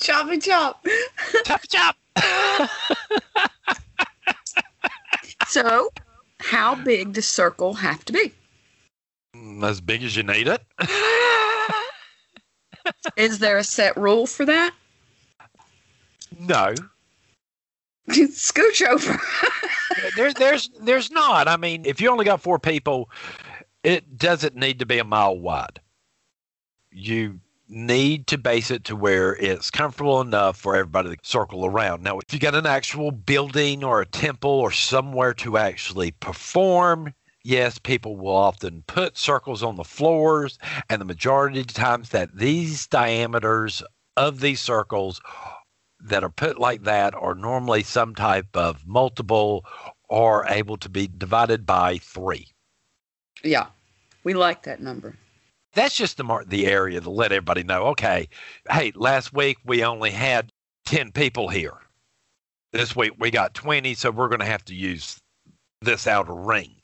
Choppy 0.00 0.38
chop. 0.38 0.84
chop 1.44 1.60
chop. 1.68 1.96
So, 5.48 5.90
how 6.40 6.74
big 6.74 7.14
does 7.14 7.26
circle 7.26 7.74
have 7.74 8.04
to 8.04 8.12
be? 8.12 8.32
Mm, 9.34 9.64
as 9.64 9.80
big 9.80 10.02
as 10.02 10.16
you 10.16 10.22
need 10.22 10.48
it. 10.48 10.62
Is 13.16 13.38
there 13.38 13.56
a 13.56 13.64
set 13.64 13.96
rule 13.96 14.26
for 14.26 14.44
that? 14.44 14.74
no, 16.38 16.74
Scooch 18.10 18.86
over. 18.86 19.18
there, 20.16 20.32
there's 20.34 20.70
there's 20.80 21.10
not. 21.10 21.48
I 21.48 21.56
mean, 21.56 21.84
if 21.86 22.00
you 22.00 22.10
only 22.10 22.24
got 22.24 22.42
four 22.42 22.58
people, 22.58 23.08
it 23.82 24.18
doesn't 24.18 24.56
need 24.56 24.80
to 24.80 24.86
be 24.86 24.98
a 24.98 25.04
mile 25.04 25.38
wide. 25.38 25.80
You 26.92 27.40
need 27.68 28.26
to 28.28 28.38
base 28.38 28.70
it 28.70 28.84
to 28.84 28.96
where 28.96 29.34
it's 29.36 29.70
comfortable 29.70 30.20
enough 30.20 30.56
for 30.56 30.76
everybody 30.76 31.10
to 31.10 31.16
circle 31.22 31.66
around. 31.66 32.02
Now, 32.02 32.18
if 32.18 32.32
you 32.32 32.38
got 32.38 32.54
an 32.54 32.66
actual 32.66 33.10
building 33.10 33.82
or 33.82 34.00
a 34.00 34.06
temple 34.06 34.50
or 34.50 34.70
somewhere 34.70 35.34
to 35.34 35.58
actually 35.58 36.12
perform, 36.12 37.12
yes, 37.42 37.78
people 37.78 38.16
will 38.16 38.36
often 38.36 38.84
put 38.86 39.18
circles 39.18 39.62
on 39.62 39.76
the 39.76 39.84
floors, 39.84 40.58
and 40.88 41.00
the 41.00 41.06
majority 41.06 41.60
of 41.60 41.66
the 41.68 41.74
times 41.74 42.10
that 42.10 42.36
these 42.36 42.86
diameters 42.86 43.82
of 44.16 44.40
these 44.40 44.60
circles 44.60 45.20
that 46.00 46.22
are 46.22 46.30
put 46.30 46.58
like 46.58 46.84
that 46.84 47.14
are 47.14 47.34
normally 47.34 47.82
some 47.82 48.14
type 48.14 48.54
of 48.54 48.86
multiple 48.86 49.64
or 50.08 50.46
able 50.48 50.76
to 50.76 50.88
be 50.88 51.08
divided 51.08 51.66
by 51.66 51.98
three. 51.98 52.46
Yeah, 53.42 53.66
we 54.24 54.34
like 54.34 54.62
that 54.62 54.80
number. 54.80 55.16
That's 55.76 55.94
just 55.94 56.16
the 56.16 56.24
mark 56.24 56.48
the 56.48 56.66
area 56.66 57.00
to 57.02 57.10
let 57.10 57.30
everybody 57.32 57.62
know. 57.62 57.84
Okay, 57.88 58.28
hey, 58.70 58.92
last 58.96 59.32
week 59.34 59.58
we 59.64 59.84
only 59.84 60.10
had 60.10 60.50
ten 60.86 61.12
people 61.12 61.48
here. 61.50 61.74
This 62.72 62.96
week 62.96 63.12
we 63.18 63.30
got 63.30 63.52
twenty, 63.54 63.92
so 63.94 64.10
we're 64.10 64.28
going 64.28 64.40
to 64.40 64.46
have 64.46 64.64
to 64.64 64.74
use 64.74 65.18
this 65.82 66.06
outer 66.06 66.34
ring. 66.34 66.74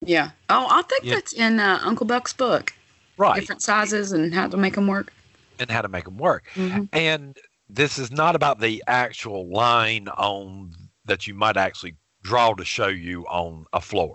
Yeah. 0.00 0.30
Oh, 0.48 0.66
I 0.70 0.80
think 0.82 1.04
Yeah. 1.04 1.16
that's 1.16 1.32
in 1.34 1.60
uh, 1.60 1.78
Uncle 1.82 2.06
Buck's 2.06 2.32
book. 2.32 2.72
Right. 3.18 3.38
Different 3.38 3.62
sizes 3.62 4.12
and 4.12 4.32
how 4.34 4.48
to 4.48 4.56
make 4.56 4.74
them 4.74 4.86
work. 4.86 5.12
and 5.60 5.68
how 5.70 5.82
to 5.82 5.88
make 5.88 6.04
them 6.04 6.16
work. 6.18 6.44
Mhm. 6.54 6.88
And 6.92 7.36
this 7.68 7.98
is 7.98 8.12
not 8.12 8.36
about 8.36 8.60
the 8.60 8.82
actual 8.86 9.50
line 9.52 10.06
on 10.08 10.72
that 11.04 11.26
you 11.26 11.34
might 11.34 11.56
actually 11.56 11.96
draw 12.22 12.54
to 12.54 12.64
show 12.64 12.86
you 12.86 13.26
on 13.26 13.66
a 13.72 13.80
floor 13.80 14.14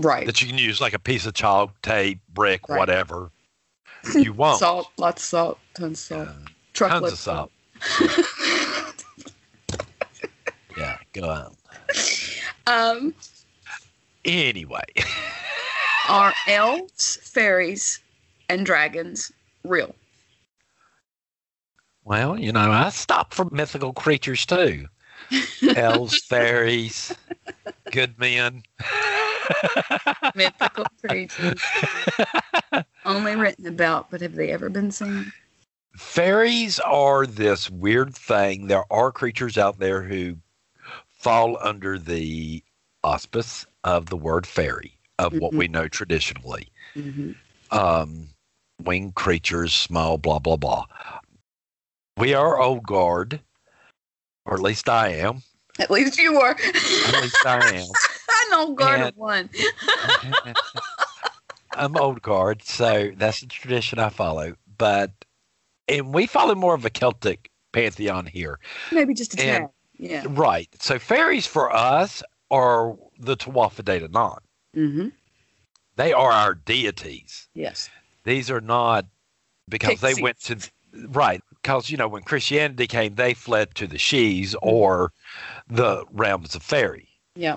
Right. 0.00 0.26
that 0.26 0.40
you 0.40 0.48
can 0.48 0.58
use 0.58 0.80
like 0.80 0.94
a 0.94 0.98
piece 0.98 1.26
of 1.26 1.34
chalk, 1.34 1.80
tape, 1.82 2.20
brick, 2.32 2.68
Right. 2.68 2.78
whatever 2.78 3.30
you 4.14 4.32
want. 4.34 4.58
Salt, 4.58 4.90
lots 4.96 5.22
of 5.22 5.26
salt, 5.28 5.58
tons 5.74 5.92
of 5.92 5.98
salt. 5.98 6.28
Uh, 6.28 6.32
Truckload 6.72 7.00
tons 7.02 7.12
of 7.12 7.18
salt. 7.18 7.50
Yeah, 10.76 10.96
go 11.12 11.28
on. 11.28 11.56
um, 12.66 13.14
Anyway, 14.24 14.84
are 16.08 16.32
elves, 16.46 17.16
fairies, 17.22 18.00
and 18.48 18.64
dragons 18.64 19.32
real? 19.64 19.94
well, 22.04 22.38
you 22.38 22.52
know, 22.52 22.70
I 22.70 22.88
stop 22.90 23.34
for 23.34 23.46
mythical 23.50 23.92
creatures 23.92 24.46
too. 24.46 24.86
Elves, 25.76 26.18
fairies, 26.24 27.14
good 27.90 28.18
men. 28.18 28.62
Mythical 30.34 30.86
creatures. 31.04 31.60
Only 33.04 33.36
written 33.36 33.66
about, 33.66 34.10
but 34.10 34.20
have 34.20 34.34
they 34.34 34.50
ever 34.50 34.68
been 34.68 34.90
seen? 34.90 35.32
fairies 35.96 36.78
are 36.80 37.26
this 37.26 37.68
weird 37.70 38.14
thing. 38.14 38.66
There 38.68 38.84
are 38.92 39.12
creatures 39.12 39.58
out 39.58 39.78
there 39.78 40.02
who 40.02 40.36
fall 41.08 41.58
under 41.60 41.98
the 41.98 42.62
auspice 43.04 43.66
of 43.84 44.06
the 44.06 44.16
word 44.16 44.46
fairy, 44.46 44.98
of 45.18 45.34
what 45.34 45.52
Mhm. 45.52 45.58
we 45.58 45.68
know 45.68 45.88
traditionally. 45.88 46.68
hmm 46.94 47.32
Um, 47.70 48.28
winged 48.82 49.14
creatures, 49.14 49.72
small, 49.74 50.16
blah, 50.18 50.38
blah, 50.38 50.56
blah. 50.56 50.86
We 52.16 52.34
are 52.34 52.58
old 52.60 52.84
guard, 52.84 53.40
or 54.46 54.54
at 54.54 54.60
least 54.62 54.88
I 54.88 55.08
am. 55.08 55.42
At 55.78 55.90
least 55.90 56.18
you 56.18 56.40
are. 56.40 56.56
At 57.06 57.14
least 57.14 57.44
I 57.46 57.64
am. 57.66 57.88
I 58.52 58.64
know 58.64 58.74
guard 58.74 59.00
of 59.00 59.06
And- 59.08 59.16
one. 59.16 59.50
I'm 61.72 61.96
old 61.96 62.20
guard, 62.22 62.62
so 62.64 63.12
that's 63.16 63.40
the 63.40 63.46
tradition 63.46 63.98
I 63.98 64.08
follow. 64.08 64.54
But 64.76 65.12
and 65.88 66.12
we 66.12 66.26
follow 66.26 66.54
more 66.54 66.74
of 66.74 66.84
a 66.84 66.90
Celtic 66.90 67.50
pantheon 67.72 68.26
here. 68.26 68.58
Maybe 68.92 69.14
just 69.14 69.34
a 69.38 69.40
and- 69.42 69.64
tad. 69.64 69.70
Yeah. 69.98 70.24
Right. 70.28 70.68
So 70.80 70.98
fairies 70.98 71.46
for 71.46 71.70
us 71.74 72.22
are 72.50 72.96
the 73.18 73.36
Tuatha 73.36 73.84
De 73.84 74.00
Danann. 74.00 74.38
Mm-hmm. 74.74 75.08
They 75.96 76.12
are 76.14 76.30
our 76.32 76.54
deities. 76.54 77.48
Yes. 77.54 77.90
These 78.24 78.50
are 78.50 78.62
not 78.62 79.04
because 79.68 80.00
they 80.00 80.14
went 80.20 80.40
to 80.44 80.56
right 81.08 81.42
because 81.62 81.90
you 81.90 81.96
know 81.98 82.08
when 82.08 82.22
Christianity 82.22 82.86
came, 82.86 83.14
they 83.14 83.34
fled 83.34 83.74
to 83.76 83.86
the 83.86 83.98
Shees 83.98 84.56
or 84.62 85.12
the 85.68 86.04
realms 86.12 86.54
of 86.54 86.62
fairy. 86.62 87.08
Yeah. 87.36 87.56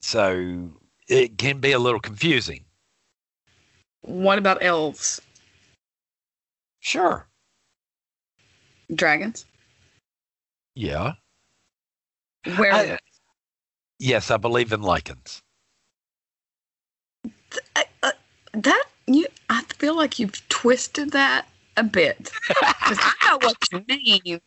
So 0.00 0.70
it 1.08 1.38
can 1.38 1.58
be 1.58 1.72
a 1.72 1.78
little 1.78 2.00
confusing. 2.00 2.64
What 4.02 4.38
about 4.38 4.62
elves? 4.62 5.20
Sure. 6.80 7.26
Dragons? 8.94 9.44
Yeah. 10.74 11.12
Where? 12.56 12.72
I- 12.72 12.98
yes, 13.98 14.30
I 14.30 14.36
believe 14.36 14.72
in 14.72 14.80
lichens. 14.80 15.42
I- 17.76 17.86
uh, 18.02 18.12
that 18.52 18.84
you? 19.06 19.26
I 19.50 19.62
feel 19.78 19.96
like 19.96 20.18
you've 20.18 20.48
twisted 20.48 21.12
that 21.12 21.48
a 21.78 21.84
bit. 21.84 22.30
I 22.50 23.16
know 23.30 23.38
what 23.46 23.56
you 23.72 23.84
mean. 23.88 24.40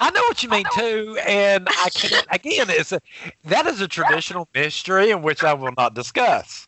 I 0.00 0.10
know 0.10 0.20
what 0.28 0.42
you 0.42 0.48
mean 0.48 0.64
too, 0.76 1.18
and 1.26 1.68
I 1.68 1.90
can't. 1.90 2.26
Again, 2.30 2.66
it's 2.70 2.92
a, 2.92 3.00
that 3.44 3.66
is 3.66 3.80
a 3.80 3.88
traditional 3.88 4.48
mystery 4.54 5.10
in 5.10 5.22
which 5.22 5.44
I 5.44 5.54
will 5.54 5.72
not 5.76 5.94
discuss. 5.94 6.66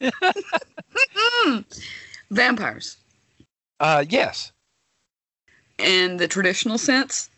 Mm. 0.00 1.64
Vampires 2.30 2.96
Uh, 3.80 4.04
yes, 4.08 4.52
in 5.78 6.16
the 6.16 6.28
traditional 6.28 6.78
sense, 6.78 7.30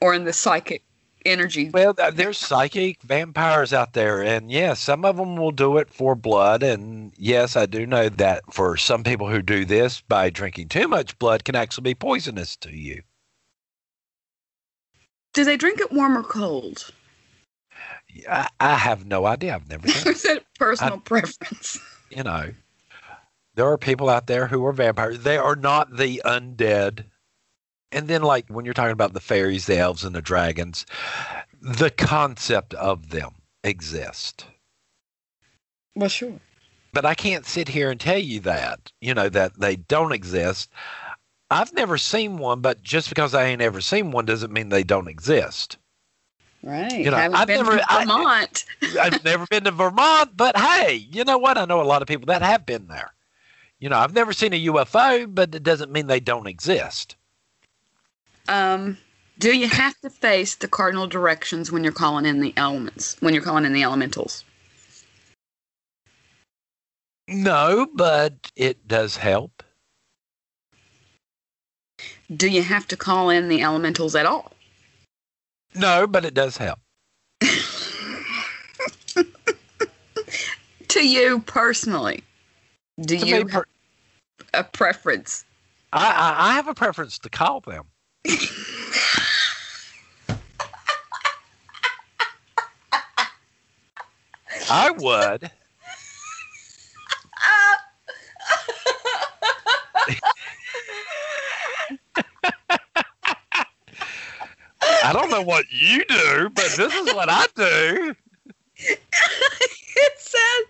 or 0.00 0.14
in 0.14 0.24
the 0.24 0.32
psychic 0.32 0.82
energy. 1.24 1.70
well, 1.70 1.94
there's 2.12 2.38
psychic 2.38 3.02
vampires 3.02 3.72
out 3.72 3.92
there, 3.92 4.22
and 4.22 4.50
yes, 4.50 4.80
some 4.80 5.04
of 5.04 5.16
them 5.16 5.36
will 5.36 5.50
do 5.50 5.78
it 5.78 5.90
for 5.90 6.14
blood, 6.14 6.62
and 6.62 7.12
yes, 7.16 7.56
I 7.56 7.66
do 7.66 7.86
know 7.86 8.08
that 8.08 8.42
for 8.52 8.76
some 8.76 9.04
people 9.04 9.28
who 9.28 9.42
do 9.42 9.64
this 9.64 10.00
by 10.00 10.30
drinking 10.30 10.68
too 10.68 10.88
much 10.88 11.18
blood 11.18 11.44
can 11.44 11.54
actually 11.54 11.82
be 11.82 11.94
poisonous 11.94 12.56
to 12.56 12.70
you. 12.70 13.02
Do 15.34 15.44
they 15.44 15.56
drink 15.56 15.80
it 15.80 15.92
warm 15.92 16.16
or 16.16 16.22
cold? 16.22 16.90
I, 18.28 18.48
I 18.58 18.74
have 18.74 19.06
no 19.06 19.26
idea. 19.26 19.54
I've 19.54 19.68
never 19.68 19.86
done. 19.86 20.06
Is 20.08 20.26
personal 20.58 20.98
preference? 20.98 21.78
you 22.10 22.22
know, 22.22 22.52
there 23.54 23.66
are 23.66 23.78
people 23.78 24.08
out 24.08 24.26
there 24.26 24.46
who 24.46 24.64
are 24.66 24.72
vampires. 24.72 25.20
They 25.20 25.36
are 25.36 25.56
not 25.56 25.96
the 25.96 26.22
undead. 26.24 27.04
And 27.90 28.08
then, 28.08 28.22
like 28.22 28.48
when 28.48 28.64
you're 28.64 28.74
talking 28.74 28.92
about 28.92 29.14
the 29.14 29.20
fairies, 29.20 29.66
the 29.66 29.78
elves, 29.78 30.04
and 30.04 30.14
the 30.14 30.22
dragons, 30.22 30.84
the 31.62 31.90
concept 31.90 32.74
of 32.74 33.10
them 33.10 33.30
exist. 33.64 34.46
Well, 35.94 36.08
sure. 36.08 36.38
But 36.92 37.04
I 37.04 37.14
can't 37.14 37.46
sit 37.46 37.68
here 37.68 37.90
and 37.90 38.00
tell 38.00 38.18
you 38.18 38.40
that, 38.40 38.92
you 39.00 39.14
know, 39.14 39.28
that 39.28 39.58
they 39.58 39.76
don't 39.76 40.12
exist. 40.12 40.70
I've 41.50 41.72
never 41.72 41.96
seen 41.98 42.38
one, 42.38 42.60
but 42.60 42.82
just 42.82 43.08
because 43.08 43.34
I 43.34 43.44
ain't 43.44 43.62
ever 43.62 43.80
seen 43.80 44.10
one 44.10 44.26
doesn't 44.26 44.52
mean 44.52 44.68
they 44.68 44.82
don't 44.82 45.08
exist. 45.08 45.76
Right. 46.62 46.92
You 46.92 47.10
know, 47.10 47.16
I've 47.16 47.46
been 47.46 47.56
never- 47.64 47.78
to 47.78 47.92
I- 47.92 48.04
Vermont. 48.04 48.64
I've 49.00 49.24
never 49.24 49.46
been 49.46 49.64
to 49.64 49.70
Vermont, 49.70 50.36
but 50.36 50.56
hey, 50.56 51.06
you 51.10 51.24
know 51.24 51.38
what? 51.38 51.56
I 51.56 51.64
know 51.64 51.80
a 51.80 51.84
lot 51.84 52.02
of 52.02 52.08
people 52.08 52.26
that 52.26 52.42
have 52.42 52.66
been 52.66 52.86
there. 52.88 53.12
You 53.78 53.88
know, 53.88 53.98
I've 53.98 54.14
never 54.14 54.32
seen 54.32 54.52
a 54.52 54.66
UFO, 54.66 55.32
but 55.32 55.54
it 55.54 55.62
doesn't 55.62 55.92
mean 55.92 56.06
they 56.06 56.20
don't 56.20 56.48
exist. 56.48 57.16
Um, 58.48 58.98
do 59.38 59.56
you 59.56 59.68
have 59.68 59.96
to 60.00 60.10
face 60.10 60.56
the 60.56 60.66
cardinal 60.68 61.06
directions 61.06 61.70
when 61.70 61.84
you're 61.84 61.92
calling 61.92 62.26
in 62.26 62.40
the 62.40 62.52
elements? 62.56 63.16
When 63.20 63.34
you're 63.34 63.42
calling 63.42 63.64
in 63.64 63.72
the 63.72 63.84
elementals? 63.84 64.44
No, 67.28 67.86
but 67.94 68.50
it 68.56 68.88
does 68.88 69.16
help. 69.16 69.62
Do 72.34 72.48
you 72.48 72.62
have 72.62 72.88
to 72.88 72.96
call 72.96 73.30
in 73.30 73.48
the 73.48 73.62
elementals 73.62 74.14
at 74.14 74.26
all? 74.26 74.52
No, 75.74 76.06
but 76.06 76.24
it 76.24 76.34
does 76.34 76.56
help. 76.56 76.78
To 80.88 81.06
you 81.06 81.40
personally, 81.40 82.24
do 83.02 83.18
To 83.18 83.26
you 83.26 83.44
me, 83.44 83.50
have 83.52 83.64
a 84.54 84.64
preference? 84.64 85.44
I, 85.92 86.06
I, 86.08 86.50
I 86.50 86.54
have 86.54 86.66
a 86.66 86.74
preference 86.74 87.18
to 87.20 87.28
call 87.28 87.60
them. 87.60 87.84
I 94.70 94.90
would. 94.90 95.50
I 105.04 105.12
don't 105.12 105.30
know 105.30 105.40
what 105.42 105.64
you 105.70 106.04
do, 106.04 106.50
but 106.54 106.70
this 106.76 106.94
is 106.94 107.14
what 107.14 107.30
I 107.30 107.46
do. 107.54 108.14
it 108.76 109.00
says 110.18 110.64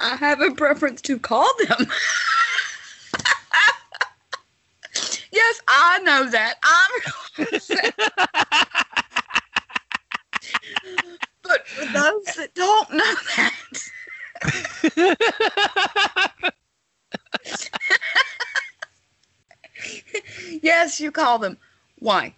I 0.00 0.16
have 0.16 0.40
a 0.40 0.52
preference 0.52 1.02
to 1.02 1.18
call 1.18 1.50
them. 1.68 1.86
Yes, 5.46 5.60
I 5.68 5.98
know 6.00 6.28
that. 6.30 6.54
I'm 6.62 6.90
but 11.42 11.66
for 11.68 11.84
those 11.86 12.24
that 12.36 12.54
don't 12.54 12.90
know 12.92 13.14
that. 13.36 13.52
yes, 20.62 21.00
you 21.00 21.10
call 21.10 21.38
them. 21.38 21.58
Why? 21.98 22.34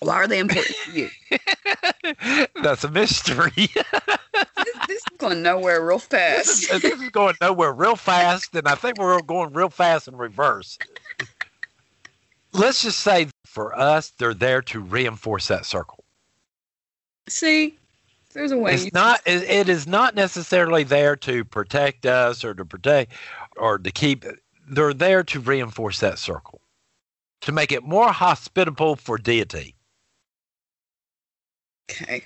Why 0.00 0.14
are 0.14 0.28
they 0.28 0.38
important 0.38 0.76
to 0.84 0.92
you? 0.92 1.08
That's 2.62 2.84
a 2.84 2.90
mystery. 2.90 3.50
this, 3.56 4.76
this 4.86 4.98
is 4.98 5.18
going 5.18 5.42
nowhere 5.42 5.84
real 5.84 5.98
this, 5.98 6.06
fast. 6.06 6.72
is, 6.72 6.82
this 6.82 7.00
is 7.00 7.08
going 7.10 7.34
nowhere 7.40 7.72
real 7.72 7.96
fast, 7.96 8.54
and 8.54 8.68
I 8.68 8.76
think 8.76 8.98
we're 8.98 9.20
going 9.22 9.52
real 9.52 9.70
fast 9.70 10.06
in 10.06 10.16
reverse. 10.16 10.78
Let's 12.58 12.82
just 12.82 13.00
say 13.00 13.28
for 13.46 13.78
us, 13.78 14.10
they're 14.18 14.34
there 14.34 14.62
to 14.62 14.80
reinforce 14.80 15.48
that 15.48 15.64
circle. 15.64 16.04
See, 17.28 17.76
there's 18.32 18.52
a 18.52 18.58
way. 18.58 18.74
It's 18.74 18.92
not. 18.92 19.20
It, 19.26 19.42
it 19.44 19.68
is 19.68 19.86
not 19.86 20.14
necessarily 20.14 20.82
there 20.84 21.16
to 21.16 21.44
protect 21.44 22.06
us 22.06 22.44
or 22.44 22.54
to 22.54 22.64
protect 22.64 23.12
or 23.56 23.78
to 23.78 23.90
keep. 23.90 24.24
They're 24.68 24.94
there 24.94 25.22
to 25.24 25.40
reinforce 25.40 26.00
that 26.00 26.18
circle, 26.18 26.60
to 27.42 27.52
make 27.52 27.72
it 27.72 27.84
more 27.84 28.12
hospitable 28.12 28.96
for 28.96 29.18
deity. 29.18 29.74
Okay. 31.90 32.24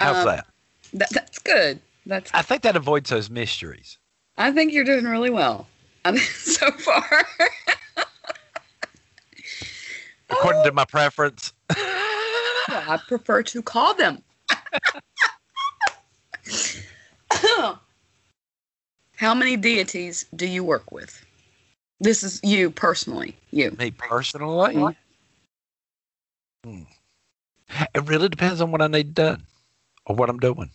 How's 0.00 0.16
Um, 0.16 0.24
that? 0.26 0.46
That, 0.94 1.10
that's 1.10 1.38
good. 1.38 1.80
That's. 2.06 2.30
I 2.34 2.42
think 2.42 2.62
that 2.62 2.76
avoids 2.76 3.10
those 3.10 3.28
mysteries. 3.30 3.98
I 4.36 4.50
think 4.52 4.72
you're 4.72 4.84
doing 4.84 5.04
really 5.04 5.30
well. 5.30 5.66
So 6.18 6.70
far. 6.72 7.26
According 10.30 10.64
to 10.64 10.72
my 10.72 10.84
preference. 10.84 11.52
I 11.70 13.00
prefer 13.08 13.42
to 13.44 13.62
call 13.62 13.94
them. 13.94 14.22
How 19.16 19.34
many 19.34 19.56
deities 19.56 20.26
do 20.34 20.46
you 20.46 20.64
work 20.64 20.90
with? 20.92 21.24
This 22.00 22.22
is 22.22 22.40
you 22.42 22.70
personally. 22.70 23.36
You. 23.50 23.70
Me 23.78 23.90
personally, 23.90 24.96
Hmm. 26.64 26.82
it 27.94 28.04
really 28.06 28.28
depends 28.28 28.60
on 28.60 28.70
what 28.72 28.82
I 28.82 28.86
need 28.88 29.14
done 29.14 29.42
or 30.06 30.16
what 30.16 30.28
I'm 30.30 30.38
doing, 30.38 30.70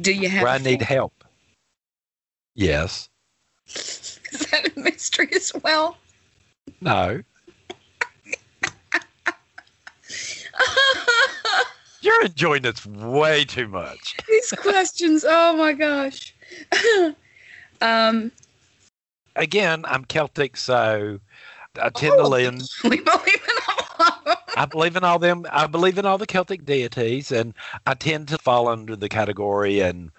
Do 0.00 0.12
you 0.12 0.28
have? 0.28 0.42
where 0.44 0.52
I 0.52 0.56
a 0.56 0.60
need 0.60 0.82
help. 0.82 1.24
Yes. 2.54 3.08
Is 3.66 4.20
that 4.50 4.76
a 4.76 4.80
mystery 4.80 5.28
as 5.34 5.52
well? 5.62 5.96
No. 6.80 7.22
You're 12.00 12.24
enjoying 12.24 12.62
this 12.62 12.84
way 12.86 13.44
too 13.44 13.68
much. 13.68 14.16
These 14.28 14.52
questions. 14.52 15.24
Oh 15.26 15.56
my 15.56 15.72
gosh. 15.72 16.34
um, 17.80 18.32
Again, 19.36 19.84
I'm 19.86 20.04
Celtic, 20.04 20.56
so 20.56 21.18
I 21.80 21.88
tend 21.90 22.14
to 22.16 22.22
Oh. 22.22 22.28
lean. 22.28 22.60
we 22.84 23.00
believe 23.00 23.04
in 23.04 23.56
all 23.68 24.06
of 24.06 24.24
them. 24.24 24.36
I 24.56 24.66
believe 24.66 24.96
in 24.96 25.04
all 25.04 25.18
them. 25.18 25.46
I 25.50 25.66
believe 25.66 25.96
in 25.98 26.04
all 26.04 26.18
the 26.18 26.26
Celtic 26.26 26.64
deities, 26.66 27.32
and 27.32 27.54
I 27.86 27.94
tend 27.94 28.28
to 28.28 28.38
fall 28.38 28.68
under 28.68 28.94
the 28.96 29.08
category. 29.08 29.80
And 29.80 30.10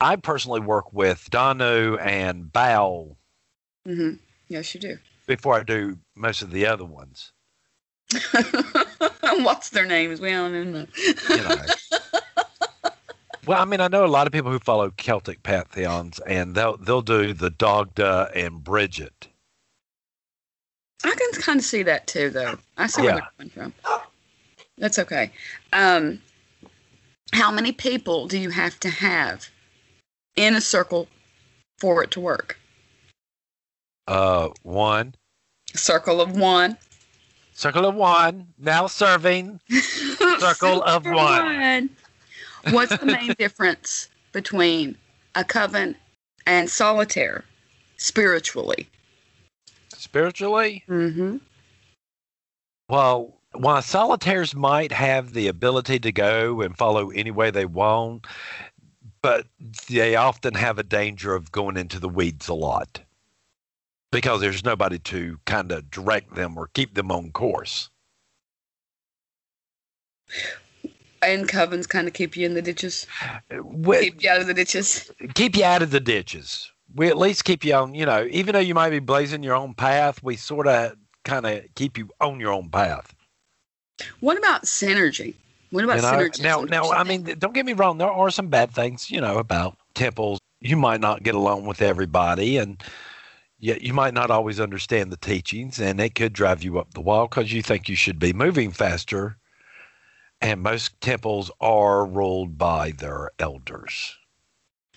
I 0.00 0.16
personally 0.16 0.60
work 0.60 0.92
with 0.92 1.28
Danu 1.30 1.96
and 1.98 2.50
Baal 2.52 3.16
hmm 3.84 4.12
Yes, 4.48 4.74
you 4.74 4.80
do. 4.80 4.98
before 5.26 5.54
I 5.58 5.62
do 5.62 5.98
most 6.16 6.40
of 6.42 6.50
the 6.50 6.66
other 6.66 6.84
ones. 6.84 7.32
What's 9.42 9.70
their 9.70 9.86
names? 9.86 10.20
We 10.20 10.30
don't 10.30 10.54
even 10.54 10.72
know. 10.72 10.86
You 11.28 11.36
know. 11.36 11.56
well, 13.46 13.62
I 13.62 13.64
mean, 13.64 13.80
I 13.80 13.88
know 13.88 14.04
a 14.04 14.06
lot 14.06 14.26
of 14.26 14.32
people 14.32 14.50
who 14.50 14.58
follow 14.58 14.90
Celtic 14.90 15.42
pantheons, 15.42 16.18
and 16.20 16.54
they'll 16.54 16.76
they'll 16.76 17.02
do 17.02 17.32
the 17.32 17.50
Dagda 17.50 18.30
and 18.34 18.62
Bridget. 18.64 19.28
I 21.04 21.14
can 21.14 21.42
kind 21.42 21.58
of 21.58 21.64
see 21.64 21.82
that 21.84 22.06
too, 22.06 22.30
though. 22.30 22.58
I 22.76 22.86
see 22.86 23.02
where 23.02 23.14
they're 23.14 23.30
coming 23.38 23.50
from. 23.50 23.74
That's 24.76 24.98
okay. 24.98 25.30
Um, 25.72 26.20
how 27.32 27.50
many 27.50 27.72
people 27.72 28.26
do 28.26 28.38
you 28.38 28.50
have 28.50 28.78
to 28.80 28.90
have 28.90 29.48
in 30.36 30.54
a 30.54 30.60
circle 30.60 31.08
for 31.78 32.02
it 32.02 32.10
to 32.12 32.20
work? 32.20 32.58
Uh, 34.08 34.48
one 34.62 35.14
A 35.74 35.78
circle 35.78 36.20
of 36.20 36.36
one. 36.36 36.76
Circle 37.60 37.84
of 37.84 37.94
one 37.94 38.46
now 38.58 38.86
serving. 38.86 39.60
Circle 40.38 40.82
of 40.82 41.04
one. 41.04 41.90
What's 42.70 42.96
the 42.96 43.04
main 43.04 43.34
difference 43.38 44.08
between 44.32 44.96
a 45.34 45.44
coven 45.44 45.94
and 46.46 46.70
solitaire 46.70 47.44
spiritually? 47.98 48.88
Spiritually, 49.94 50.82
Mm-hmm. 50.88 51.36
well, 52.88 53.34
while 53.52 53.82
solitaires 53.82 54.54
might 54.54 54.92
have 54.92 55.34
the 55.34 55.48
ability 55.48 55.98
to 56.00 56.12
go 56.12 56.62
and 56.62 56.74
follow 56.78 57.10
any 57.10 57.30
way 57.30 57.50
they 57.50 57.66
want, 57.66 58.26
but 59.20 59.46
they 59.90 60.16
often 60.16 60.54
have 60.54 60.78
a 60.78 60.82
danger 60.82 61.34
of 61.34 61.52
going 61.52 61.76
into 61.76 61.98
the 62.00 62.08
weeds 62.08 62.48
a 62.48 62.54
lot 62.54 63.00
because 64.12 64.40
there's 64.40 64.64
nobody 64.64 64.98
to 64.98 65.38
kind 65.46 65.70
of 65.72 65.90
direct 65.90 66.34
them 66.34 66.56
or 66.56 66.68
keep 66.74 66.94
them 66.94 67.10
on 67.10 67.30
course. 67.32 67.90
And 71.22 71.48
covens 71.48 71.88
kind 71.88 72.08
of 72.08 72.14
keep 72.14 72.36
you 72.36 72.46
in 72.46 72.54
the 72.54 72.62
ditches, 72.62 73.06
We- 73.62 74.00
keep 74.00 74.22
you 74.22 74.30
out 74.30 74.40
of 74.40 74.46
the 74.46 74.54
ditches. 74.54 75.10
keep 75.34 75.54
you 75.56 75.64
out 75.64 75.82
of 75.82 75.90
the 75.90 76.00
ditches. 76.00 76.70
We 76.94 77.08
at 77.08 77.18
least 77.18 77.44
keep 77.44 77.64
you 77.64 77.74
on, 77.74 77.94
you 77.94 78.06
know, 78.06 78.26
even 78.30 78.54
though 78.54 78.58
you 78.60 78.74
might 78.74 78.90
be 78.90 78.98
blazing 79.00 79.42
your 79.42 79.54
own 79.54 79.74
path, 79.74 80.22
we 80.22 80.36
sort 80.36 80.66
of 80.66 80.96
kind 81.24 81.46
of 81.46 81.62
keep 81.74 81.98
you 81.98 82.08
on 82.20 82.40
your 82.40 82.52
own 82.52 82.68
path. 82.70 83.14
What 84.20 84.38
about 84.38 84.62
synergy? 84.64 85.34
What 85.70 85.84
about 85.84 85.96
You 85.96 86.02
know? 86.02 86.08
synergy? 86.12 86.42
Now, 86.42 86.62
now, 86.62 86.90
I 86.90 87.04
mean, 87.04 87.24
don't 87.38 87.52
get 87.54 87.66
me 87.66 87.74
wrong. 87.74 87.98
There 87.98 88.10
are 88.10 88.30
some 88.30 88.48
bad 88.48 88.72
things, 88.72 89.10
you 89.10 89.20
know, 89.20 89.38
about 89.38 89.76
temples. 89.94 90.40
You 90.60 90.76
might 90.76 91.00
not 91.00 91.22
get 91.22 91.34
along 91.34 91.66
with 91.66 91.80
everybody, 91.82 92.56
and 92.56 92.82
yet 93.60 93.82
you 93.82 93.92
might 93.94 94.14
not 94.14 94.30
always 94.30 94.58
understand 94.58 95.12
the 95.12 95.16
teachings, 95.16 95.78
and 95.78 96.00
it 96.00 96.14
could 96.14 96.32
drive 96.32 96.62
you 96.62 96.78
up 96.78 96.94
the 96.94 97.00
wall 97.00 97.28
because 97.28 97.52
you 97.52 97.62
think 97.62 97.88
you 97.88 97.96
should 97.96 98.18
be 98.18 98.32
moving 98.32 98.72
faster. 98.72 99.36
And 100.40 100.62
most 100.62 100.98
temples 101.00 101.50
are 101.60 102.06
ruled 102.06 102.56
by 102.56 102.92
their 102.92 103.30
elders. 103.38 104.16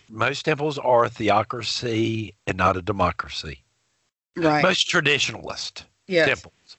Most 0.10 0.44
temples 0.46 0.78
are 0.80 1.04
a 1.06 1.10
theocracy 1.10 2.34
and 2.48 2.58
not 2.58 2.78
a 2.78 2.82
democracy. 2.82 3.64
right? 4.38 4.64
Most 4.64 4.88
traditionalist 4.90 5.84
yes. 6.08 6.28
temples. 6.28 6.78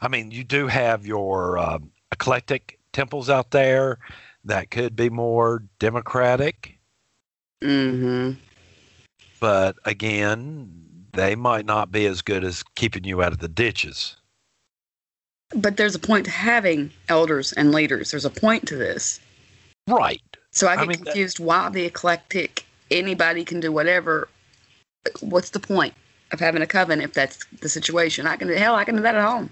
I 0.00 0.08
mean, 0.08 0.30
you 0.30 0.44
do 0.44 0.66
have 0.66 1.06
your 1.06 1.58
um, 1.58 1.90
eclectic 2.12 2.78
temples 2.92 3.28
out 3.28 3.50
there 3.50 3.98
that 4.44 4.70
could 4.70 4.96
be 4.96 5.10
more 5.10 5.62
democratic, 5.78 6.78
Mm-hmm. 7.62 8.32
but 9.40 9.76
again, 9.84 10.85
they 11.16 11.34
might 11.34 11.66
not 11.66 11.90
be 11.90 12.06
as 12.06 12.22
good 12.22 12.44
as 12.44 12.62
keeping 12.74 13.04
you 13.04 13.22
out 13.22 13.32
of 13.32 13.38
the 13.38 13.48
ditches. 13.48 14.16
But 15.54 15.76
there's 15.76 15.94
a 15.94 15.98
point 16.00 16.24
to 16.26 16.30
having 16.30 16.90
elders 17.08 17.52
and 17.52 17.72
leaders. 17.72 18.10
There's 18.10 18.24
a 18.24 18.30
point 18.30 18.66
to 18.68 18.76
this. 18.76 19.20
Right. 19.88 20.20
So 20.50 20.66
I 20.66 20.72
I 20.72 20.76
get 20.76 20.88
mean, 20.88 20.98
that- 20.98 21.04
confused 21.06 21.38
why 21.38 21.68
the 21.68 21.84
eclectic, 21.84 22.66
anybody 22.90 23.44
can 23.44 23.60
do 23.60 23.70
whatever. 23.70 24.28
What's 25.20 25.50
the 25.50 25.60
point 25.60 25.94
of 26.32 26.40
having 26.40 26.62
a 26.62 26.66
coven 26.66 27.00
if 27.00 27.12
that's 27.12 27.44
the 27.60 27.68
situation? 27.68 28.26
I 28.26 28.36
can 28.36 28.48
hell, 28.48 28.74
I 28.74 28.84
can 28.84 28.96
do 28.96 29.02
that 29.02 29.14
at 29.14 29.24
home. 29.24 29.50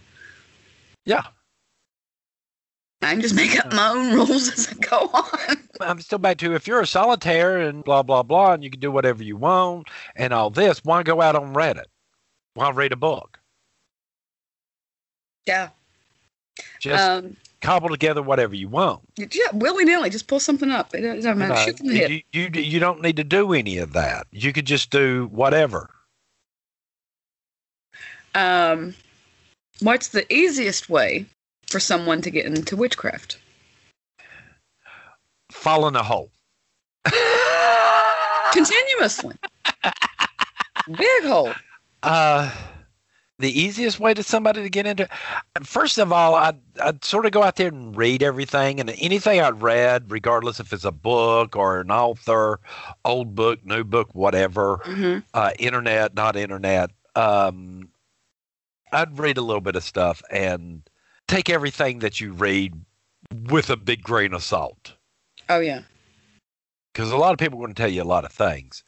Yeah. 1.04 1.24
I 3.04 3.12
can 3.12 3.20
just 3.20 3.34
make 3.34 3.58
up 3.58 3.72
my 3.72 3.88
own 3.90 4.12
rules 4.14 4.48
as 4.52 4.68
I 4.68 4.74
go 4.86 5.10
on. 5.12 5.56
I'm 5.80 6.00
still 6.00 6.18
back 6.18 6.38
to 6.38 6.54
if 6.54 6.66
you're 6.66 6.80
a 6.80 6.86
solitaire 6.86 7.58
and 7.58 7.84
blah, 7.84 8.02
blah, 8.02 8.22
blah, 8.22 8.52
and 8.52 8.64
you 8.64 8.70
can 8.70 8.80
do 8.80 8.90
whatever 8.90 9.22
you 9.22 9.36
want 9.36 9.88
and 10.16 10.32
all 10.32 10.50
this, 10.50 10.84
why 10.84 11.02
go 11.02 11.20
out 11.20 11.36
on 11.36 11.52
Reddit? 11.54 11.84
Why 12.54 12.70
read 12.70 12.92
a 12.92 12.96
book? 12.96 13.38
Yeah. 15.46 15.70
Just 16.80 17.02
Um, 17.02 17.36
cobble 17.60 17.88
together 17.88 18.22
whatever 18.22 18.54
you 18.54 18.68
want. 18.68 19.02
yeah, 19.16 19.26
willy 19.52 19.84
nilly, 19.84 20.08
just 20.10 20.26
pull 20.28 20.40
something 20.40 20.70
up. 20.70 20.94
It 20.94 21.00
doesn't 21.02 21.22
You, 21.22 21.34
matter. 21.34 21.54
know, 21.54 21.60
Shoot 21.60 21.78
from 21.78 21.88
the 21.88 21.94
hip. 21.94 22.10
you, 22.10 22.22
you, 22.32 22.60
you 22.62 22.78
don't 22.78 23.02
need 23.02 23.16
to 23.16 23.24
do 23.24 23.52
any 23.52 23.78
of 23.78 23.92
that. 23.92 24.26
You 24.30 24.52
could 24.52 24.66
just 24.66 24.90
do 24.90 25.28
whatever. 25.32 25.90
Um, 28.34 28.94
What's 29.80 30.08
the 30.08 30.32
easiest 30.32 30.88
way 30.88 31.26
for 31.74 31.80
someone 31.80 32.22
to 32.22 32.30
get 32.30 32.46
into 32.46 32.76
witchcraft? 32.76 33.36
Fall 35.50 35.88
in 35.88 35.96
a 35.96 36.04
hole. 36.04 36.30
Continuously. 38.52 39.34
Big 40.96 41.24
hole. 41.24 41.52
Uh, 42.04 42.54
the 43.40 43.60
easiest 43.60 43.98
way 43.98 44.14
to 44.14 44.22
somebody 44.22 44.62
to 44.62 44.70
get 44.70 44.86
into 44.86 45.08
first 45.64 45.98
of 45.98 46.12
all 46.12 46.36
I'd, 46.36 46.60
I'd 46.80 47.04
sort 47.04 47.26
of 47.26 47.32
go 47.32 47.42
out 47.42 47.56
there 47.56 47.70
and 47.70 47.96
read 47.96 48.22
everything 48.22 48.78
and 48.78 48.90
anything 48.90 49.40
i'd 49.40 49.60
read 49.60 50.12
regardless 50.12 50.60
if 50.60 50.72
it's 50.72 50.84
a 50.84 50.92
book 50.92 51.56
or 51.56 51.80
an 51.80 51.90
author 51.90 52.60
old 53.04 53.34
book 53.34 53.66
new 53.66 53.82
book 53.82 54.14
whatever 54.14 54.78
hmm 54.84 55.18
uh, 55.34 55.50
internet 55.58 56.14
not 56.14 56.36
internet 56.36 56.90
um, 57.16 57.88
i'd 58.92 59.18
read 59.18 59.38
a 59.38 59.42
little 59.42 59.60
bit 59.60 59.74
of 59.74 59.82
stuff 59.82 60.22
and 60.30 60.88
take 61.28 61.48
everything 61.50 62.00
that 62.00 62.20
you 62.20 62.32
read 62.32 62.74
with 63.50 63.70
a 63.70 63.76
big 63.76 64.02
grain 64.02 64.32
of 64.34 64.42
salt 64.42 64.94
Oh 65.48 65.60
yeah. 65.60 65.82
because 66.92 67.10
a 67.10 67.16
lot 67.16 67.32
of 67.32 67.38
people 67.38 67.58
are 67.58 67.62
going 67.62 67.74
to 67.74 67.80
tell 67.82 67.90
you 67.90 68.02
a 68.02 68.04
lot 68.04 68.24
of 68.24 68.32
things 68.32 68.84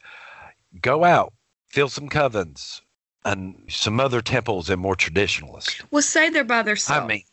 go 0.81 1.03
out 1.03 1.33
fill 1.69 1.89
some 1.89 2.09
covens 2.09 2.81
and 3.25 3.61
some 3.67 3.99
other 3.99 4.21
temples 4.21 4.69
and 4.69 4.81
more 4.81 4.95
traditionalists 4.95 5.81
Well, 5.91 6.01
say 6.01 6.29
they're 6.29 6.43
by 6.43 6.63
themselves. 6.63 7.03
I 7.03 7.07
mean, 7.07 7.23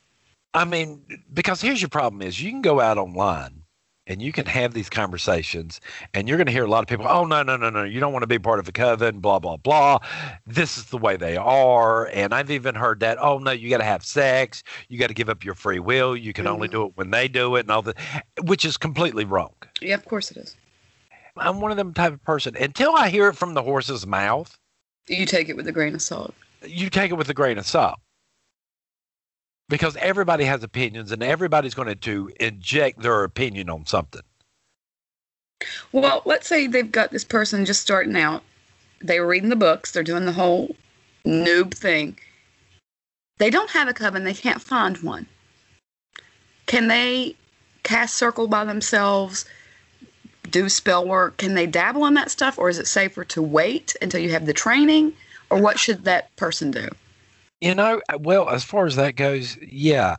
I 0.55 0.65
mean, 0.65 1.03
because 1.33 1.61
here's 1.61 1.83
your 1.83 1.89
problem: 1.89 2.23
is 2.23 2.41
you 2.41 2.51
can 2.51 2.63
go 2.63 2.81
out 2.81 2.97
online 2.99 3.63
and 4.07 4.21
you 4.21 4.33
can 4.33 4.47
have 4.47 4.75
these 4.75 4.91
conversations, 4.91 5.81
and 6.13 6.29
you're 6.29 6.37
going 6.37 6.47
to 6.47 6.53
hear 6.53 6.65
a 6.65 6.69
lot 6.71 6.83
of 6.83 6.89
people, 6.89 7.07
"Oh 7.09 7.25
no, 7.25 7.43
no, 7.43 7.57
no, 7.57 7.71
no, 7.71 7.85
you 7.85 8.01
don't 8.01 8.13
want 8.13 8.23
to 8.23 8.27
be 8.27 8.39
part 8.39 8.59
of 8.59 8.69
a 8.69 8.73
coven," 8.73 9.21
blah 9.21 9.39
blah 9.39 9.57
blah. 9.57 9.99
This 10.47 10.77
is 10.77 10.85
the 10.87 10.99
way 10.99 11.17
they 11.17 11.37
are, 11.37 12.07
and 12.07 12.35
I've 12.35 12.51
even 12.51 12.75
heard 12.75 13.01
that. 13.01 13.19
Oh 13.21 13.39
no, 13.39 13.51
you 13.51 13.71
got 13.71 13.79
to 13.79 13.85
have 13.85 14.05
sex, 14.05 14.63
you 14.89 14.99
got 14.99 15.09
to 15.09 15.15
give 15.15 15.29
up 15.29 15.45
your 15.45 15.55
free 15.55 15.79
will, 15.79 16.17
you 16.17 16.33
can 16.33 16.47
only 16.47 16.69
Mhm. 16.69 16.73
do 16.73 16.85
it 16.87 16.93
when 16.97 17.11
they 17.11 17.29
do 17.29 17.57
it, 17.57 17.61
and 17.61 17.71
all 17.71 17.83
that, 17.83 17.97
which 18.43 18.65
is 18.65 18.77
completely 18.77 19.25
wrong. 19.25 19.55
yeah, 19.81 19.95
of 19.95 20.05
course 20.05 20.31
it 20.31 20.37
is. 20.37 20.57
I'm 21.37 21.61
one 21.61 21.71
of 21.73 21.77
them 21.77 21.93
type 21.93 22.13
of 22.13 22.23
person. 22.25 22.57
Until 22.57 22.95
I 22.95 23.09
hear 23.11 23.29
it 23.29 23.37
from 23.37 23.55
the 23.55 23.63
horse's 23.63 24.07
mouth, 24.07 24.57
You 25.09 25.27
take 25.27 25.49
it 25.49 25.57
with 25.57 25.67
a 25.67 25.73
grain 25.73 25.95
of 25.95 26.01
salt. 26.03 26.35
you 26.65 26.89
take 26.89 27.11
it 27.11 27.15
with 27.15 27.29
a 27.29 27.35
grain 27.35 27.59
of 27.59 27.67
salt 27.67 27.99
because 29.75 29.97
everybody 29.97 30.45
has 30.45 30.63
opinions 30.63 31.11
and 31.11 31.21
everybody's 31.21 31.75
going 31.75 31.93
to 31.93 32.31
inject 32.39 33.01
their 33.03 33.25
opinion 33.25 33.69
on 33.69 33.85
something 33.85 34.23
Well, 35.91 36.23
let's 36.25 36.47
say 36.47 36.69
they've 36.69 36.93
got 36.93 37.11
this 37.11 37.25
person 37.25 37.65
just 37.65 37.83
starting 37.83 38.17
out. 38.17 38.45
They 39.01 39.19
were 39.19 39.27
reading 39.27 39.49
the 39.49 39.57
books. 39.57 39.91
They're 39.91 40.05
doing 40.05 40.27
the 40.27 40.33
whole 40.33 40.77
noob 41.27 41.75
thing. 41.75 42.17
They 43.39 43.51
don't 43.51 43.71
have 43.71 43.89
a 43.89 43.93
coven. 43.93 44.23
They 44.23 44.33
can't 44.33 44.63
find 44.63 44.97
one. 44.99 45.27
Can 46.67 46.87
they 46.87 47.35
cast 47.83 48.15
circle 48.15 48.47
by 48.47 48.65
themselves? 48.65 49.45
Do 50.51 50.69
spell 50.69 51.05
work? 51.05 51.39
Can 51.39 51.55
they 51.55 51.67
dabble 51.67 52.07
in 52.07 52.15
that 52.15 52.31
stuff, 52.31 52.61
or 52.61 52.69
is 52.69 52.79
it 52.79 52.87
safer 52.87 53.25
to 53.25 53.43
wait 53.43 53.97
until 54.01 54.21
you 54.21 54.31
have 54.31 54.47
the 54.47 54.53
training? 54.53 55.15
Or 55.51 55.61
what 55.61 55.81
should 55.81 56.05
that 56.05 56.35
person 56.37 56.71
do? 56.71 56.89
You 57.65 57.75
know 57.75 58.01
uh, 58.09 58.19
well 58.21 58.49
as 58.49 58.65
far 58.65 58.87
as 58.87 58.97
that 58.97 59.17
goes 59.17 59.57
yeah 59.63 60.17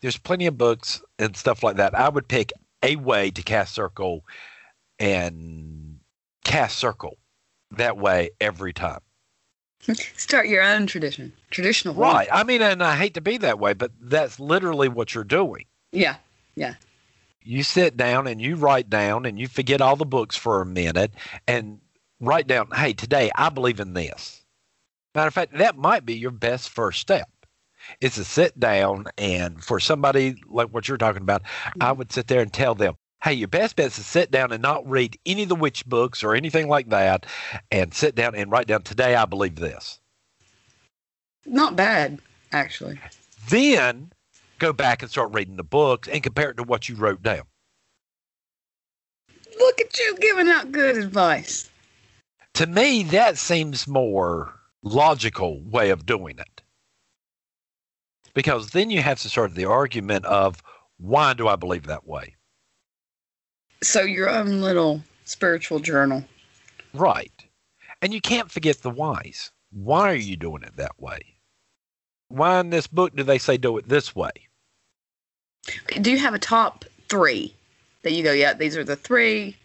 there's 0.00 0.18
plenty 0.18 0.46
of 0.46 0.58
books 0.58 1.02
and 1.18 1.34
stuff 1.34 1.62
like 1.62 1.76
that. 1.76 1.94
I 1.94 2.10
would 2.10 2.28
pick 2.28 2.52
a 2.82 2.96
way 2.96 3.30
to 3.30 3.42
cast 3.42 3.74
circle 3.74 4.24
and 4.98 5.98
cast 6.44 6.78
circle 6.78 7.16
that 7.70 7.96
way 7.96 8.30
every 8.38 8.74
time. 8.74 9.00
Start 9.80 10.46
your 10.46 10.62
own 10.62 10.86
tradition, 10.86 11.32
traditional 11.50 11.94
right. 11.94 12.28
I 12.30 12.44
mean 12.44 12.62
and 12.62 12.82
i 12.82 12.94
hate 12.94 13.14
to 13.14 13.20
be 13.20 13.36
that 13.38 13.58
way 13.58 13.72
but 13.72 13.90
that's 14.00 14.38
literally 14.38 14.88
what 14.88 15.14
you're 15.14 15.24
doing. 15.24 15.64
Yeah. 15.90 16.16
Yeah, 16.54 16.74
you 17.44 17.62
sit 17.62 17.96
down 17.96 18.26
and 18.26 18.40
you 18.40 18.56
write 18.56 18.90
down 18.90 19.26
and 19.26 19.38
you 19.38 19.48
forget 19.48 19.80
all 19.80 19.96
the 19.96 20.04
books 20.04 20.36
for 20.36 20.60
a 20.60 20.66
minute 20.66 21.12
and 21.48 21.80
write 22.20 22.46
down, 22.46 22.68
hey, 22.74 22.92
today 22.92 23.30
I 23.34 23.48
believe 23.48 23.80
in 23.80 23.94
this. 23.94 24.41
Matter 25.14 25.28
of 25.28 25.34
fact, 25.34 25.58
that 25.58 25.76
might 25.76 26.06
be 26.06 26.14
your 26.14 26.30
best 26.30 26.70
first 26.70 27.00
step. 27.00 27.28
Is 28.00 28.14
to 28.14 28.24
sit 28.24 28.58
down 28.60 29.06
and 29.18 29.62
for 29.62 29.80
somebody 29.80 30.36
like 30.46 30.68
what 30.68 30.86
you're 30.86 30.96
talking 30.96 31.22
about, 31.22 31.42
I 31.64 31.86
mm-hmm. 31.90 31.98
would 31.98 32.12
sit 32.12 32.28
there 32.28 32.40
and 32.40 32.52
tell 32.52 32.76
them, 32.76 32.94
hey, 33.24 33.32
your 33.32 33.48
best 33.48 33.74
bet 33.74 33.86
is 33.86 33.96
to 33.96 34.04
sit 34.04 34.30
down 34.30 34.52
and 34.52 34.62
not 34.62 34.88
read 34.88 35.18
any 35.26 35.42
of 35.42 35.48
the 35.48 35.56
witch 35.56 35.84
books 35.86 36.22
or 36.22 36.34
anything 36.34 36.68
like 36.68 36.90
that 36.90 37.26
and 37.72 37.92
sit 37.92 38.14
down 38.14 38.36
and 38.36 38.52
write 38.52 38.68
down, 38.68 38.82
today 38.82 39.16
I 39.16 39.24
believe 39.24 39.56
this. 39.56 40.00
not 41.44 41.74
bad 41.74 42.20
actually. 42.52 43.00
Then 43.48 44.12
go 44.60 44.72
back 44.72 45.02
and 45.02 45.10
start 45.10 45.34
reading 45.34 45.56
the 45.56 45.64
books 45.64 46.08
and 46.08 46.22
compare 46.22 46.50
it 46.50 46.56
to 46.58 46.62
what 46.62 46.88
you 46.88 46.94
wrote 46.94 47.22
down. 47.22 47.42
Look 49.58 49.80
at 49.80 49.98
you 49.98 50.16
giving 50.20 50.48
out 50.48 50.70
good 50.70 50.96
advice. 50.96 51.68
to 52.54 52.66
me 52.66 53.02
that 53.04 53.38
seems 53.38 53.88
more 53.88 54.54
logical 54.82 55.62
way 55.62 55.90
of 55.90 56.06
doing 56.06 56.38
it 56.38 56.62
because 58.34 58.70
then 58.70 58.90
you 58.90 59.00
have 59.02 59.20
to 59.20 59.28
start 59.28 59.54
the 59.54 59.64
argument 59.64 60.24
of 60.24 60.62
why 60.98 61.32
do 61.34 61.46
i 61.48 61.56
believe 61.56 61.86
that 61.86 62.06
way 62.06 62.34
So 63.82 64.02
your 64.02 64.28
own 64.28 64.60
little 64.60 65.02
spiritual 65.24 65.78
journal. 65.78 66.24
right 66.94 67.32
and 68.00 68.12
you 68.12 68.20
can't 68.20 68.50
forget 68.50 68.78
the 68.82 68.90
whys 68.90 69.50
why 69.70 70.10
are 70.10 70.16
you 70.16 70.36
doing 70.36 70.62
it 70.62 70.76
that 70.76 70.98
way 71.00 71.20
why 72.28 72.58
in 72.60 72.70
this 72.70 72.86
book 72.86 73.14
do 73.14 73.22
they 73.22 73.38
say 73.38 73.56
do 73.56 73.76
it 73.78 73.88
this 73.88 74.14
way 74.16 74.32
Do 76.00 76.10
you 76.10 76.18
have 76.18 76.34
a 76.34 76.38
top 76.38 76.84
three 77.08 77.54
that 78.02 78.12
you 78.12 78.22
go, 78.24 78.32
yeah, 78.32 78.52
these 78.52 78.76
are 78.76 78.82
the 78.84 78.96
three. 78.96 79.56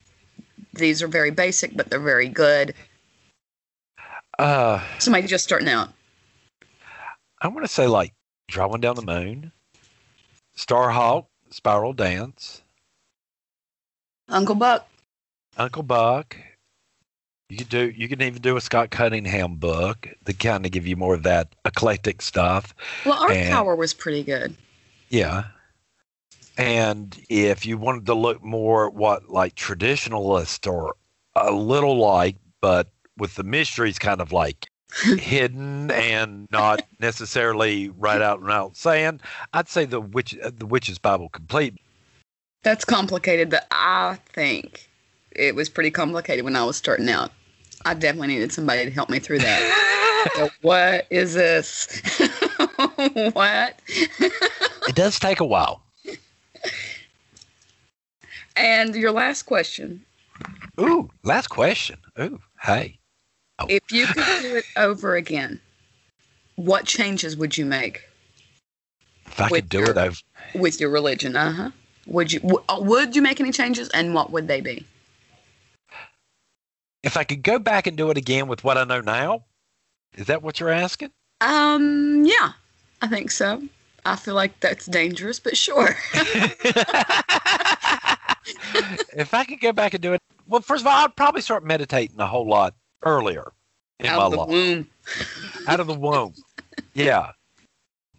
These 0.74 1.02
are 1.02 1.08
very 1.08 1.32
basic, 1.32 1.76
but 1.76 1.90
they're 1.90 2.00
very 2.00 2.28
good. 2.30 2.76
Uh 4.40 4.82
Somebody 5.00 5.28
just 5.28 5.44
starting 5.44 5.68
out. 5.68 5.90
i 7.42 7.48
want 7.48 7.66
to 7.66 7.72
say 7.72 7.88
like 7.88 8.14
drawing 8.48 8.82
down 8.82 8.96
the 8.96 9.02
moon 9.02 9.52
starhawk 10.58 11.26
spiral 11.50 11.94
dance 11.94 12.62
Uncle 14.30 14.56
Buck. 14.56 14.86
Uncle 15.56 15.84
Buck. 15.84 16.36
You 17.48 17.56
could 17.60 17.70
do. 17.70 17.94
You 17.96 18.10
can 18.10 18.22
even 18.22 18.42
do 18.42 18.58
a 18.58 18.62
Scott 18.62 18.90
Cunningham 18.92 19.56
book 19.56 20.06
to 20.26 20.34
kind 20.34 20.66
of 20.66 20.74
give 20.74 20.86
you 20.86 20.98
more 20.98 21.14
of 21.14 21.24
that 21.24 21.56
eclectic 21.64 22.22
stuff. 22.22 22.76
Well, 23.06 23.18
Art 23.24 23.32
And- 23.32 23.50
Tower 23.50 23.78
was 23.78 23.94
pretty 23.94 24.24
good. 24.24 24.54
Yeah. 25.08 25.46
And 26.58 27.18
if 27.30 27.66
you 27.66 27.78
wanted 27.78 28.06
to 28.08 28.16
look 28.16 28.44
more 28.44 28.88
at 28.88 28.94
what 28.94 29.30
like 29.30 29.56
traditionalist 29.56 30.70
or 30.70 30.98
a 31.38 31.54
little 31.54 31.96
like, 31.98 32.36
but 32.60 32.90
with 33.18 33.36
the 33.36 33.44
mysteries 33.44 34.00
kind 34.00 34.22
of 34.22 34.32
like 34.32 34.68
hidden 35.18 35.92
and 35.92 36.48
not 36.52 36.86
necessarily 37.00 37.90
right 37.90 38.22
out 38.22 38.40
and 38.40 38.52
out 38.52 38.78
saying, 38.78 39.22
I'd 39.54 39.68
say 39.68 39.86
the 39.86 40.02
witch, 40.02 40.38
uh, 40.44 40.52
the 40.56 40.66
Witch's 40.66 40.98
Bible 40.98 41.30
complete. 41.30 41.76
That's 42.64 42.86
complicated, 42.86 43.50
but 43.50 43.68
I 43.72 44.18
think 44.34 44.90
it 45.32 45.56
was 45.56 45.70
pretty 45.70 45.92
complicated 45.92 46.44
when 46.44 46.56
I 46.56 46.64
was 46.64 46.78
starting 46.78 47.10
out. 47.10 47.32
I 47.86 47.94
definitely 47.94 48.30
needed 48.30 48.52
somebody 48.52 48.86
to 48.86 48.92
help 48.92 49.10
me 49.10 49.20
through 49.20 49.40
that. 49.40 49.84
So 50.36 50.50
what 50.62 51.08
is 51.10 51.36
this? 51.36 52.02
what? 53.34 53.80
It 53.88 54.96
does 54.96 55.20
take 55.20 55.40
a 55.40 55.46
while. 55.46 55.84
And 58.58 58.96
your 58.96 59.12
last 59.12 59.44
question. 59.44 60.04
Ooh, 60.82 61.10
last 61.24 61.48
question. 61.48 61.98
Ooh, 62.20 62.42
hey. 62.62 63.00
If 63.68 63.92
you 63.92 64.06
could 64.08 64.26
do 64.42 64.56
it 64.56 64.66
over 64.76 65.16
again, 65.16 65.60
what 66.56 66.86
changes 66.86 67.36
would 67.36 67.58
you 67.58 67.66
make 67.66 68.04
If 69.26 69.42
I 69.42 69.50
could 69.50 69.70
do 69.70 69.80
your- 69.80 69.92
it, 69.92 69.98
I've 69.98 70.22
with 70.54 70.80
your 70.80 70.90
religion? 70.90 71.36
Uh 71.36 71.52
huh. 71.52 71.72
Would 72.06 72.32
you 72.32 72.40
w- 72.40 72.64
uh, 72.70 72.80
would 72.82 73.16
you 73.16 73.22
make 73.22 73.40
any 73.40 73.52
changes, 73.52 73.90
and 73.90 74.14
what 74.14 74.32
would 74.32 74.48
they 74.48 74.62
be? 74.62 74.86
if 77.04 77.16
I 77.16 77.24
could 77.24 77.42
go 77.44 77.58
back 77.58 77.88
and 77.88 77.96
do 77.96 78.10
it 78.12 78.18
again 78.18 78.48
with 78.50 78.64
what 78.66 78.78
I 78.78 78.84
know 78.84 79.00
now, 79.00 79.44
is 80.16 80.28
that 80.28 80.42
what 80.44 80.60
you're 80.60 80.70
asking? 80.72 81.12
Um, 81.40 82.26
yeah, 82.26 82.52
I 83.02 83.08
think 83.08 83.32
so. 83.32 83.64
I 84.06 84.16
feel 84.18 84.34
like 84.34 84.60
that's 84.60 84.86
dangerous, 84.88 85.40
but 85.40 85.56
sure. 85.56 85.96
if 89.14 89.34
I 89.34 89.46
could 89.48 89.62
go 89.62 89.72
back 89.72 89.94
and 89.94 90.02
do 90.04 90.14
it, 90.14 90.22
well, 90.48 90.60
first 90.62 90.82
of 90.82 90.88
all, 90.88 91.06
I'd 91.06 91.16
probably 91.16 91.42
start 91.42 91.64
meditating 91.64 92.20
a 92.20 92.28
whole 92.28 92.48
lot 92.48 92.74
earlier 93.08 93.52
in 94.00 94.06
Out 94.08 94.18
my 94.18 94.26
of 94.26 94.32
the 94.32 94.38
life, 94.38 94.50
womb. 94.50 94.88
out 95.68 95.80
of 95.80 95.88
the 95.88 95.94
womb. 95.94 96.34
Yeah, 96.94 97.32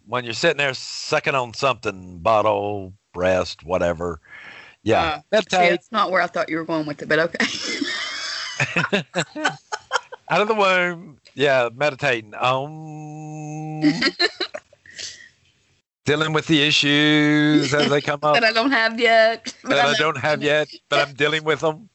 when 0.07 0.23
you're 0.25 0.33
sitting 0.33 0.57
there 0.57 0.73
sucking 0.73 1.35
on 1.35 1.53
something, 1.53 2.17
bottle, 2.19 2.93
breast, 3.13 3.63
whatever. 3.63 4.19
Yeah, 4.83 5.21
Uh, 5.31 5.41
that's 5.51 5.91
not 5.91 6.09
where 6.11 6.21
I 6.21 6.27
thought 6.27 6.49
you 6.49 6.57
were 6.57 6.65
going 6.65 6.85
with 6.85 7.01
it, 7.01 7.09
but 7.09 7.19
okay. 7.19 7.45
out 10.29 10.41
of 10.41 10.47
the 10.47 10.55
womb. 10.55 11.17
Yeah, 11.35 11.69
meditating. 11.75 12.33
Um, 12.35 13.81
dealing 16.05 16.33
with 16.33 16.47
the 16.47 16.61
issues 16.63 17.73
as 17.73 17.89
they 17.89 18.01
come 18.01 18.19
up 18.23 18.33
that 18.33 18.43
I 18.43 18.51
don't 18.51 18.71
have 18.71 18.99
yet. 18.99 19.53
that 19.65 19.85
I 19.85 19.91
know- 19.91 19.97
don't 19.97 20.17
have 20.17 20.41
yet, 20.41 20.67
but 20.89 21.07
I'm 21.07 21.13
dealing 21.13 21.43
with 21.43 21.59
them. 21.59 21.89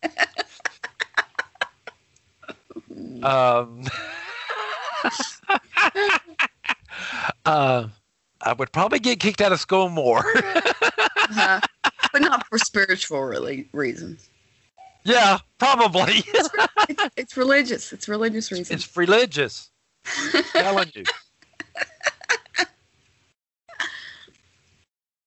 Um, 3.22 3.82
uh, 7.44 7.88
I 8.40 8.52
would 8.52 8.72
probably 8.72 8.98
get 8.98 9.20
kicked 9.20 9.40
out 9.40 9.52
of 9.52 9.60
school 9.60 9.88
more. 9.88 10.24
Uh-huh. 10.36 11.60
but 12.12 12.22
not 12.22 12.46
for 12.46 12.58
spiritual 12.58 13.22
really 13.22 13.68
reasons. 13.72 14.28
yeah, 15.04 15.38
probably. 15.58 16.22
It's, 16.86 17.08
it's 17.16 17.36
religious. 17.36 17.92
It's 17.92 18.08
religious 18.08 18.52
reasons. 18.52 18.70
it's 18.70 18.96
religious. 18.96 19.70
telling 20.52 20.90
you. 20.94 21.04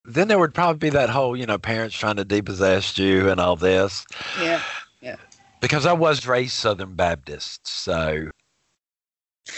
Then 0.06 0.30
there 0.30 0.40
would 0.40 0.54
probably 0.54 0.78
be 0.78 0.90
that 0.92 1.10
whole, 1.10 1.36
you 1.36 1.46
know, 1.46 1.58
parents 1.58 1.98
trying 1.98 2.16
to 2.16 2.24
depossess 2.24 2.98
you 2.98 3.30
and 3.30 3.42
all 3.42 3.58
this. 3.58 4.06
Yeah. 4.42 4.62
Yeah. 5.02 5.18
Because 5.60 5.86
I 5.86 5.94
was 5.94 6.28
raised 6.28 6.54
Southern 6.54 6.96
Baptist, 6.96 7.68
so 7.68 8.30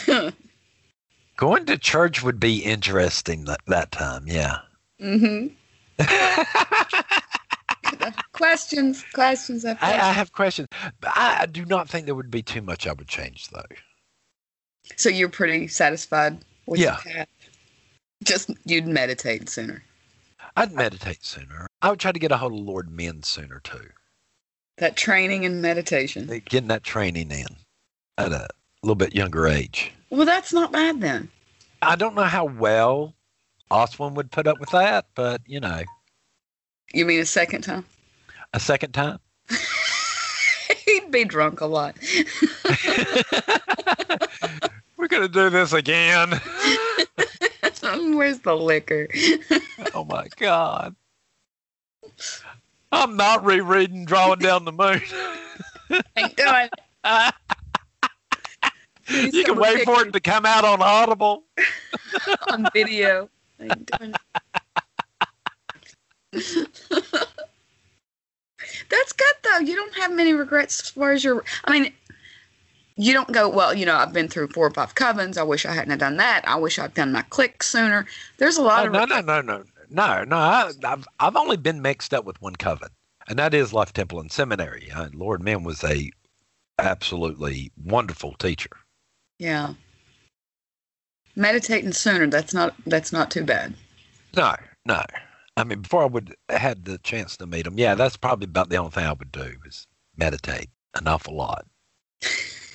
going 1.37 1.65
to 1.65 1.77
church 1.77 2.23
would 2.23 2.39
be 2.39 2.59
interesting 2.59 3.45
that, 3.45 3.59
that 3.67 3.91
time. 3.91 4.23
Yeah. 4.27 4.59
hmm 4.99 5.47
questions, 8.31 9.03
questions. 9.13 9.65
I, 9.65 9.71
I 9.81 10.13
have 10.13 10.31
questions. 10.31 10.67
I, 11.03 11.39
I 11.41 11.45
do 11.45 11.65
not 11.65 11.89
think 11.89 12.05
there 12.05 12.15
would 12.15 12.31
be 12.31 12.41
too 12.41 12.61
much 12.61 12.87
I 12.87 12.93
would 12.93 13.07
change, 13.09 13.49
though. 13.49 13.61
So 14.95 15.09
you're 15.09 15.27
pretty 15.29 15.67
satisfied 15.67 16.37
with 16.65 16.79
Yeah. 16.79 16.97
your 17.05 17.13
path? 17.15 17.27
Just 18.23 18.51
you'd 18.65 18.87
meditate 18.87 19.49
sooner. 19.49 19.83
I'd 20.55 20.71
meditate 20.73 21.25
sooner. 21.25 21.67
I 21.81 21.89
would 21.89 21.99
try 21.99 22.11
to 22.11 22.19
get 22.19 22.31
a 22.31 22.37
hold 22.37 22.53
of 22.53 22.59
Lord 22.59 22.89
Men 22.89 23.23
sooner, 23.23 23.59
too. 23.61 23.89
That 24.79 24.95
training 24.95 25.45
and 25.45 25.61
meditation. 25.61 26.27
Getting 26.45 26.69
that 26.69 26.83
training 26.83 27.31
in 27.31 27.47
at 28.17 28.31
a 28.31 28.47
little 28.81 28.95
bit 28.95 29.13
younger 29.13 29.47
age. 29.47 29.91
Well, 30.09 30.25
that's 30.25 30.53
not 30.53 30.71
bad 30.71 31.01
then. 31.01 31.29
I 31.81 31.95
don't 31.95 32.15
know 32.15 32.23
how 32.23 32.45
well 32.45 33.13
Oswin 33.71 34.13
would 34.15 34.31
put 34.31 34.47
up 34.47 34.59
with 34.59 34.69
that, 34.71 35.05
but, 35.15 35.41
you 35.45 35.59
know, 35.59 35.81
You 36.93 37.05
mean 37.05 37.19
a 37.19 37.25
second 37.25 37.61
time? 37.61 37.85
a 38.53 38.59
second 38.59 38.93
time. 38.93 39.19
He'd 40.85 41.11
be 41.11 41.23
drunk 41.25 41.61
a 41.61 41.65
lot. 41.65 41.95
We're 44.97 45.07
going 45.07 45.23
to 45.23 45.29
do 45.29 45.49
this 45.49 45.73
again. 45.73 46.39
Where's 47.81 48.39
the 48.39 48.55
liquor? 48.55 49.07
Oh 49.93 50.03
my 50.05 50.27
God. 50.37 50.95
I'm 52.91 53.15
not 53.15 53.45
rereading 53.45 54.05
Drawing 54.05 54.39
Down 54.39 54.65
the 54.65 54.71
Moon. 54.71 55.01
Ain't 56.17 56.35
doing. 56.35 56.69
it. 57.05 57.33
you 59.33 59.43
can 59.43 59.57
wait 59.57 59.83
for 59.85 60.05
it 60.05 60.13
to 60.13 60.19
come 60.19 60.45
out 60.45 60.65
on 60.65 60.81
Audible. 60.81 61.43
on 62.51 62.65
video. 62.73 63.29
Ain't 63.59 63.89
doing 63.97 64.13
it. 66.31 66.69
That's 68.89 69.13
good 69.13 69.35
though. 69.43 69.59
You 69.59 69.75
don't 69.75 69.93
have 69.95 70.11
many 70.11 70.33
regrets 70.33 70.79
as 70.81 70.89
far 70.89 71.11
as 71.11 71.23
your. 71.23 71.43
I 71.65 71.71
mean, 71.71 71.93
you 72.97 73.13
don't 73.13 73.31
go 73.31 73.47
well. 73.49 73.73
You 73.73 73.85
know, 73.85 73.95
I've 73.95 74.13
been 74.13 74.27
through 74.27 74.49
four 74.49 74.67
or 74.67 74.71
five 74.71 74.95
covens. 74.95 75.37
I 75.37 75.43
wish 75.43 75.65
I 75.65 75.73
hadn't 75.73 75.91
have 75.91 75.99
done 75.99 76.17
that. 76.17 76.47
I 76.47 76.55
wish 76.55 76.77
I'd 76.79 76.93
done 76.93 77.11
my 77.11 77.21
click 77.23 77.63
sooner. 77.63 78.05
There's 78.37 78.57
a 78.57 78.61
lot 78.61 78.83
Oh, 78.83 78.87
of 78.87 78.93
no, 78.93 79.05
no, 79.05 79.21
no, 79.21 79.41
no, 79.41 79.63
no, 79.89 80.23
no. 80.23 80.37
I, 80.37 80.71
I've 80.83 81.07
I've 81.19 81.35
only 81.35 81.57
been 81.57 81.81
mixed 81.81 82.13
up 82.13 82.25
with 82.25 82.41
one 82.41 82.55
coven, 82.55 82.89
and 83.27 83.37
that 83.39 83.53
is 83.53 83.73
Life 83.73 83.93
Temple 83.93 84.19
and 84.19 84.31
Seminary. 84.31 84.89
Uh, 84.91 85.09
Lord 85.13 85.41
Men 85.43 85.63
was 85.63 85.83
a 85.83 86.11
absolutely 86.77 87.71
wonderful 87.83 88.33
teacher. 88.33 88.69
yeah. 89.37 89.73
Meditating 91.35 91.93
sooner. 91.93 92.27
That's 92.27 92.53
not. 92.53 92.75
That's 92.85 93.13
not 93.13 93.31
too 93.31 93.43
bad. 93.45 93.73
No, 94.35 94.55
no. 94.85 95.01
I 95.55 95.63
mean, 95.63 95.81
before 95.81 96.03
I 96.03 96.07
would 96.07 96.35
had 96.49 96.85
the 96.85 96.97
chance 96.99 97.37
to 97.37 97.45
meet 97.47 97.65
him, 97.67 97.77
yeah, 97.77 97.95
that's 97.95 98.17
probably 98.17 98.45
about 98.45 98.69
the 98.69 98.77
only 98.77 98.91
thing 98.91 99.05
I 99.05 99.13
would 99.13 99.31
do 99.31 99.53
is 99.65 99.87
meditate 100.17 100.69
an 100.95 101.07
awful 101.07 101.35
lot. 101.35 101.65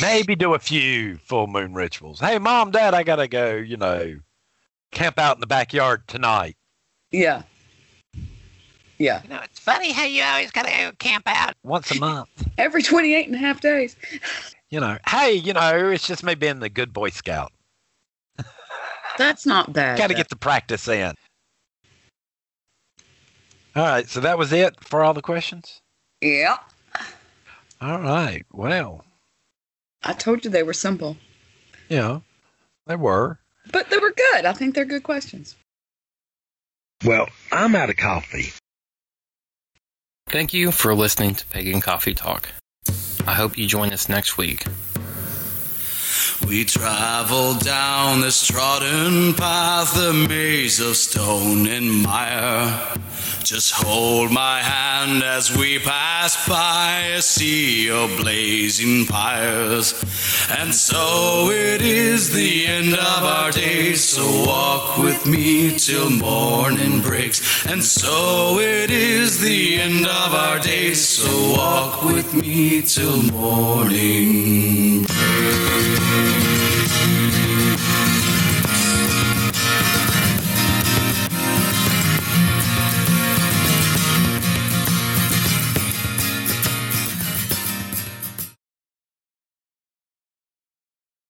Maybe 0.00 0.34
do 0.34 0.54
a 0.54 0.58
few 0.58 1.16
full 1.18 1.46
moon 1.46 1.74
rituals. 1.74 2.20
Hey, 2.20 2.38
mom, 2.38 2.70
dad, 2.70 2.94
I 2.94 3.02
gotta 3.02 3.28
go. 3.28 3.54
You 3.54 3.76
know, 3.76 4.16
camp 4.92 5.18
out 5.18 5.36
in 5.36 5.40
the 5.40 5.46
backyard 5.46 6.06
tonight. 6.06 6.56
Yeah. 7.10 7.42
Yeah. 8.98 9.22
You 9.22 9.28
know, 9.28 9.40
it's 9.42 9.58
funny 9.58 9.92
how 9.92 10.04
you 10.04 10.22
always 10.22 10.50
gotta 10.50 10.70
go 10.70 10.92
camp 10.98 11.24
out 11.26 11.54
once 11.62 11.90
a 11.90 11.98
month. 11.98 12.28
Every 12.58 12.82
28 12.82 13.26
and 13.26 13.34
a 13.34 13.38
half 13.38 13.60
days. 13.60 13.96
you 14.70 14.80
know, 14.80 14.98
hey, 15.08 15.32
you 15.32 15.52
know, 15.52 15.90
it's 15.90 16.06
just 16.06 16.24
me 16.24 16.34
being 16.34 16.60
the 16.60 16.68
good 16.68 16.92
Boy 16.92 17.10
Scout. 17.10 17.52
That's 19.18 19.46
not 19.46 19.72
bad. 19.72 19.98
Got 19.98 20.08
to 20.08 20.14
though. 20.14 20.18
get 20.18 20.28
the 20.28 20.36
practice 20.36 20.88
in. 20.88 21.14
All 23.74 23.84
right, 23.84 24.08
so 24.08 24.20
that 24.20 24.38
was 24.38 24.54
it 24.54 24.82
for 24.82 25.04
all 25.04 25.12
the 25.12 25.20
questions. 25.20 25.82
Yeah. 26.22 26.56
All 27.82 28.00
right, 28.00 28.42
well, 28.50 29.04
I 30.08 30.12
told 30.12 30.44
you 30.44 30.50
they 30.50 30.62
were 30.62 30.72
simple, 30.72 31.16
Yeah, 31.88 32.20
they 32.86 32.96
were. 32.96 33.38
but 33.72 33.90
they 33.90 33.98
were 33.98 34.12
good. 34.12 34.44
I 34.46 34.52
think 34.52 34.74
they're 34.74 34.84
good 34.84 35.02
questions. 35.02 35.56
Well, 37.04 37.28
I'm 37.52 37.74
out 37.74 37.90
of 37.90 37.96
coffee. 37.96 38.52
Thank 40.28 40.54
you 40.54 40.70
for 40.72 40.94
listening 40.94 41.34
to 41.34 41.46
Pagan 41.46 41.80
Coffee 41.80 42.14
Talk. 42.14 42.48
I 43.26 43.34
hope 43.34 43.58
you 43.58 43.66
join 43.66 43.92
us 43.92 44.08
next 44.08 44.38
week. 44.38 44.64
We 46.44 46.64
travel 46.64 47.54
down 47.54 48.20
this 48.20 48.46
trodden 48.46 49.34
path, 49.34 49.96
a 49.96 50.12
maze 50.12 50.80
of 50.80 50.96
stone 50.96 51.66
and 51.66 52.02
mire. 52.02 52.96
Just 53.42 53.72
hold 53.72 54.32
my 54.32 54.60
hand 54.60 55.22
as 55.22 55.56
we 55.56 55.78
pass 55.78 56.48
by 56.48 57.00
a 57.16 57.22
sea 57.22 57.90
of 57.90 58.16
blazing 58.16 59.04
fires. 59.04 59.94
And 60.58 60.74
so 60.74 61.50
it 61.50 61.80
is 61.80 62.32
the 62.32 62.66
end 62.66 62.94
of 62.94 63.24
our 63.24 63.52
days, 63.52 64.02
so 64.02 64.24
walk 64.44 64.98
with 64.98 65.26
me 65.26 65.78
till 65.78 66.10
morning 66.10 67.00
breaks. 67.00 67.66
And 67.66 67.82
so 67.82 68.58
it 68.58 68.90
is 68.90 69.40
the 69.40 69.76
end 69.76 70.06
of 70.06 70.34
our 70.34 70.58
days, 70.58 71.06
so 71.06 71.52
walk 71.56 72.02
with 72.02 72.34
me 72.34 72.82
till 72.82 73.22
morning 73.32 75.05
Thank 75.48 76.40
you. 76.40 76.45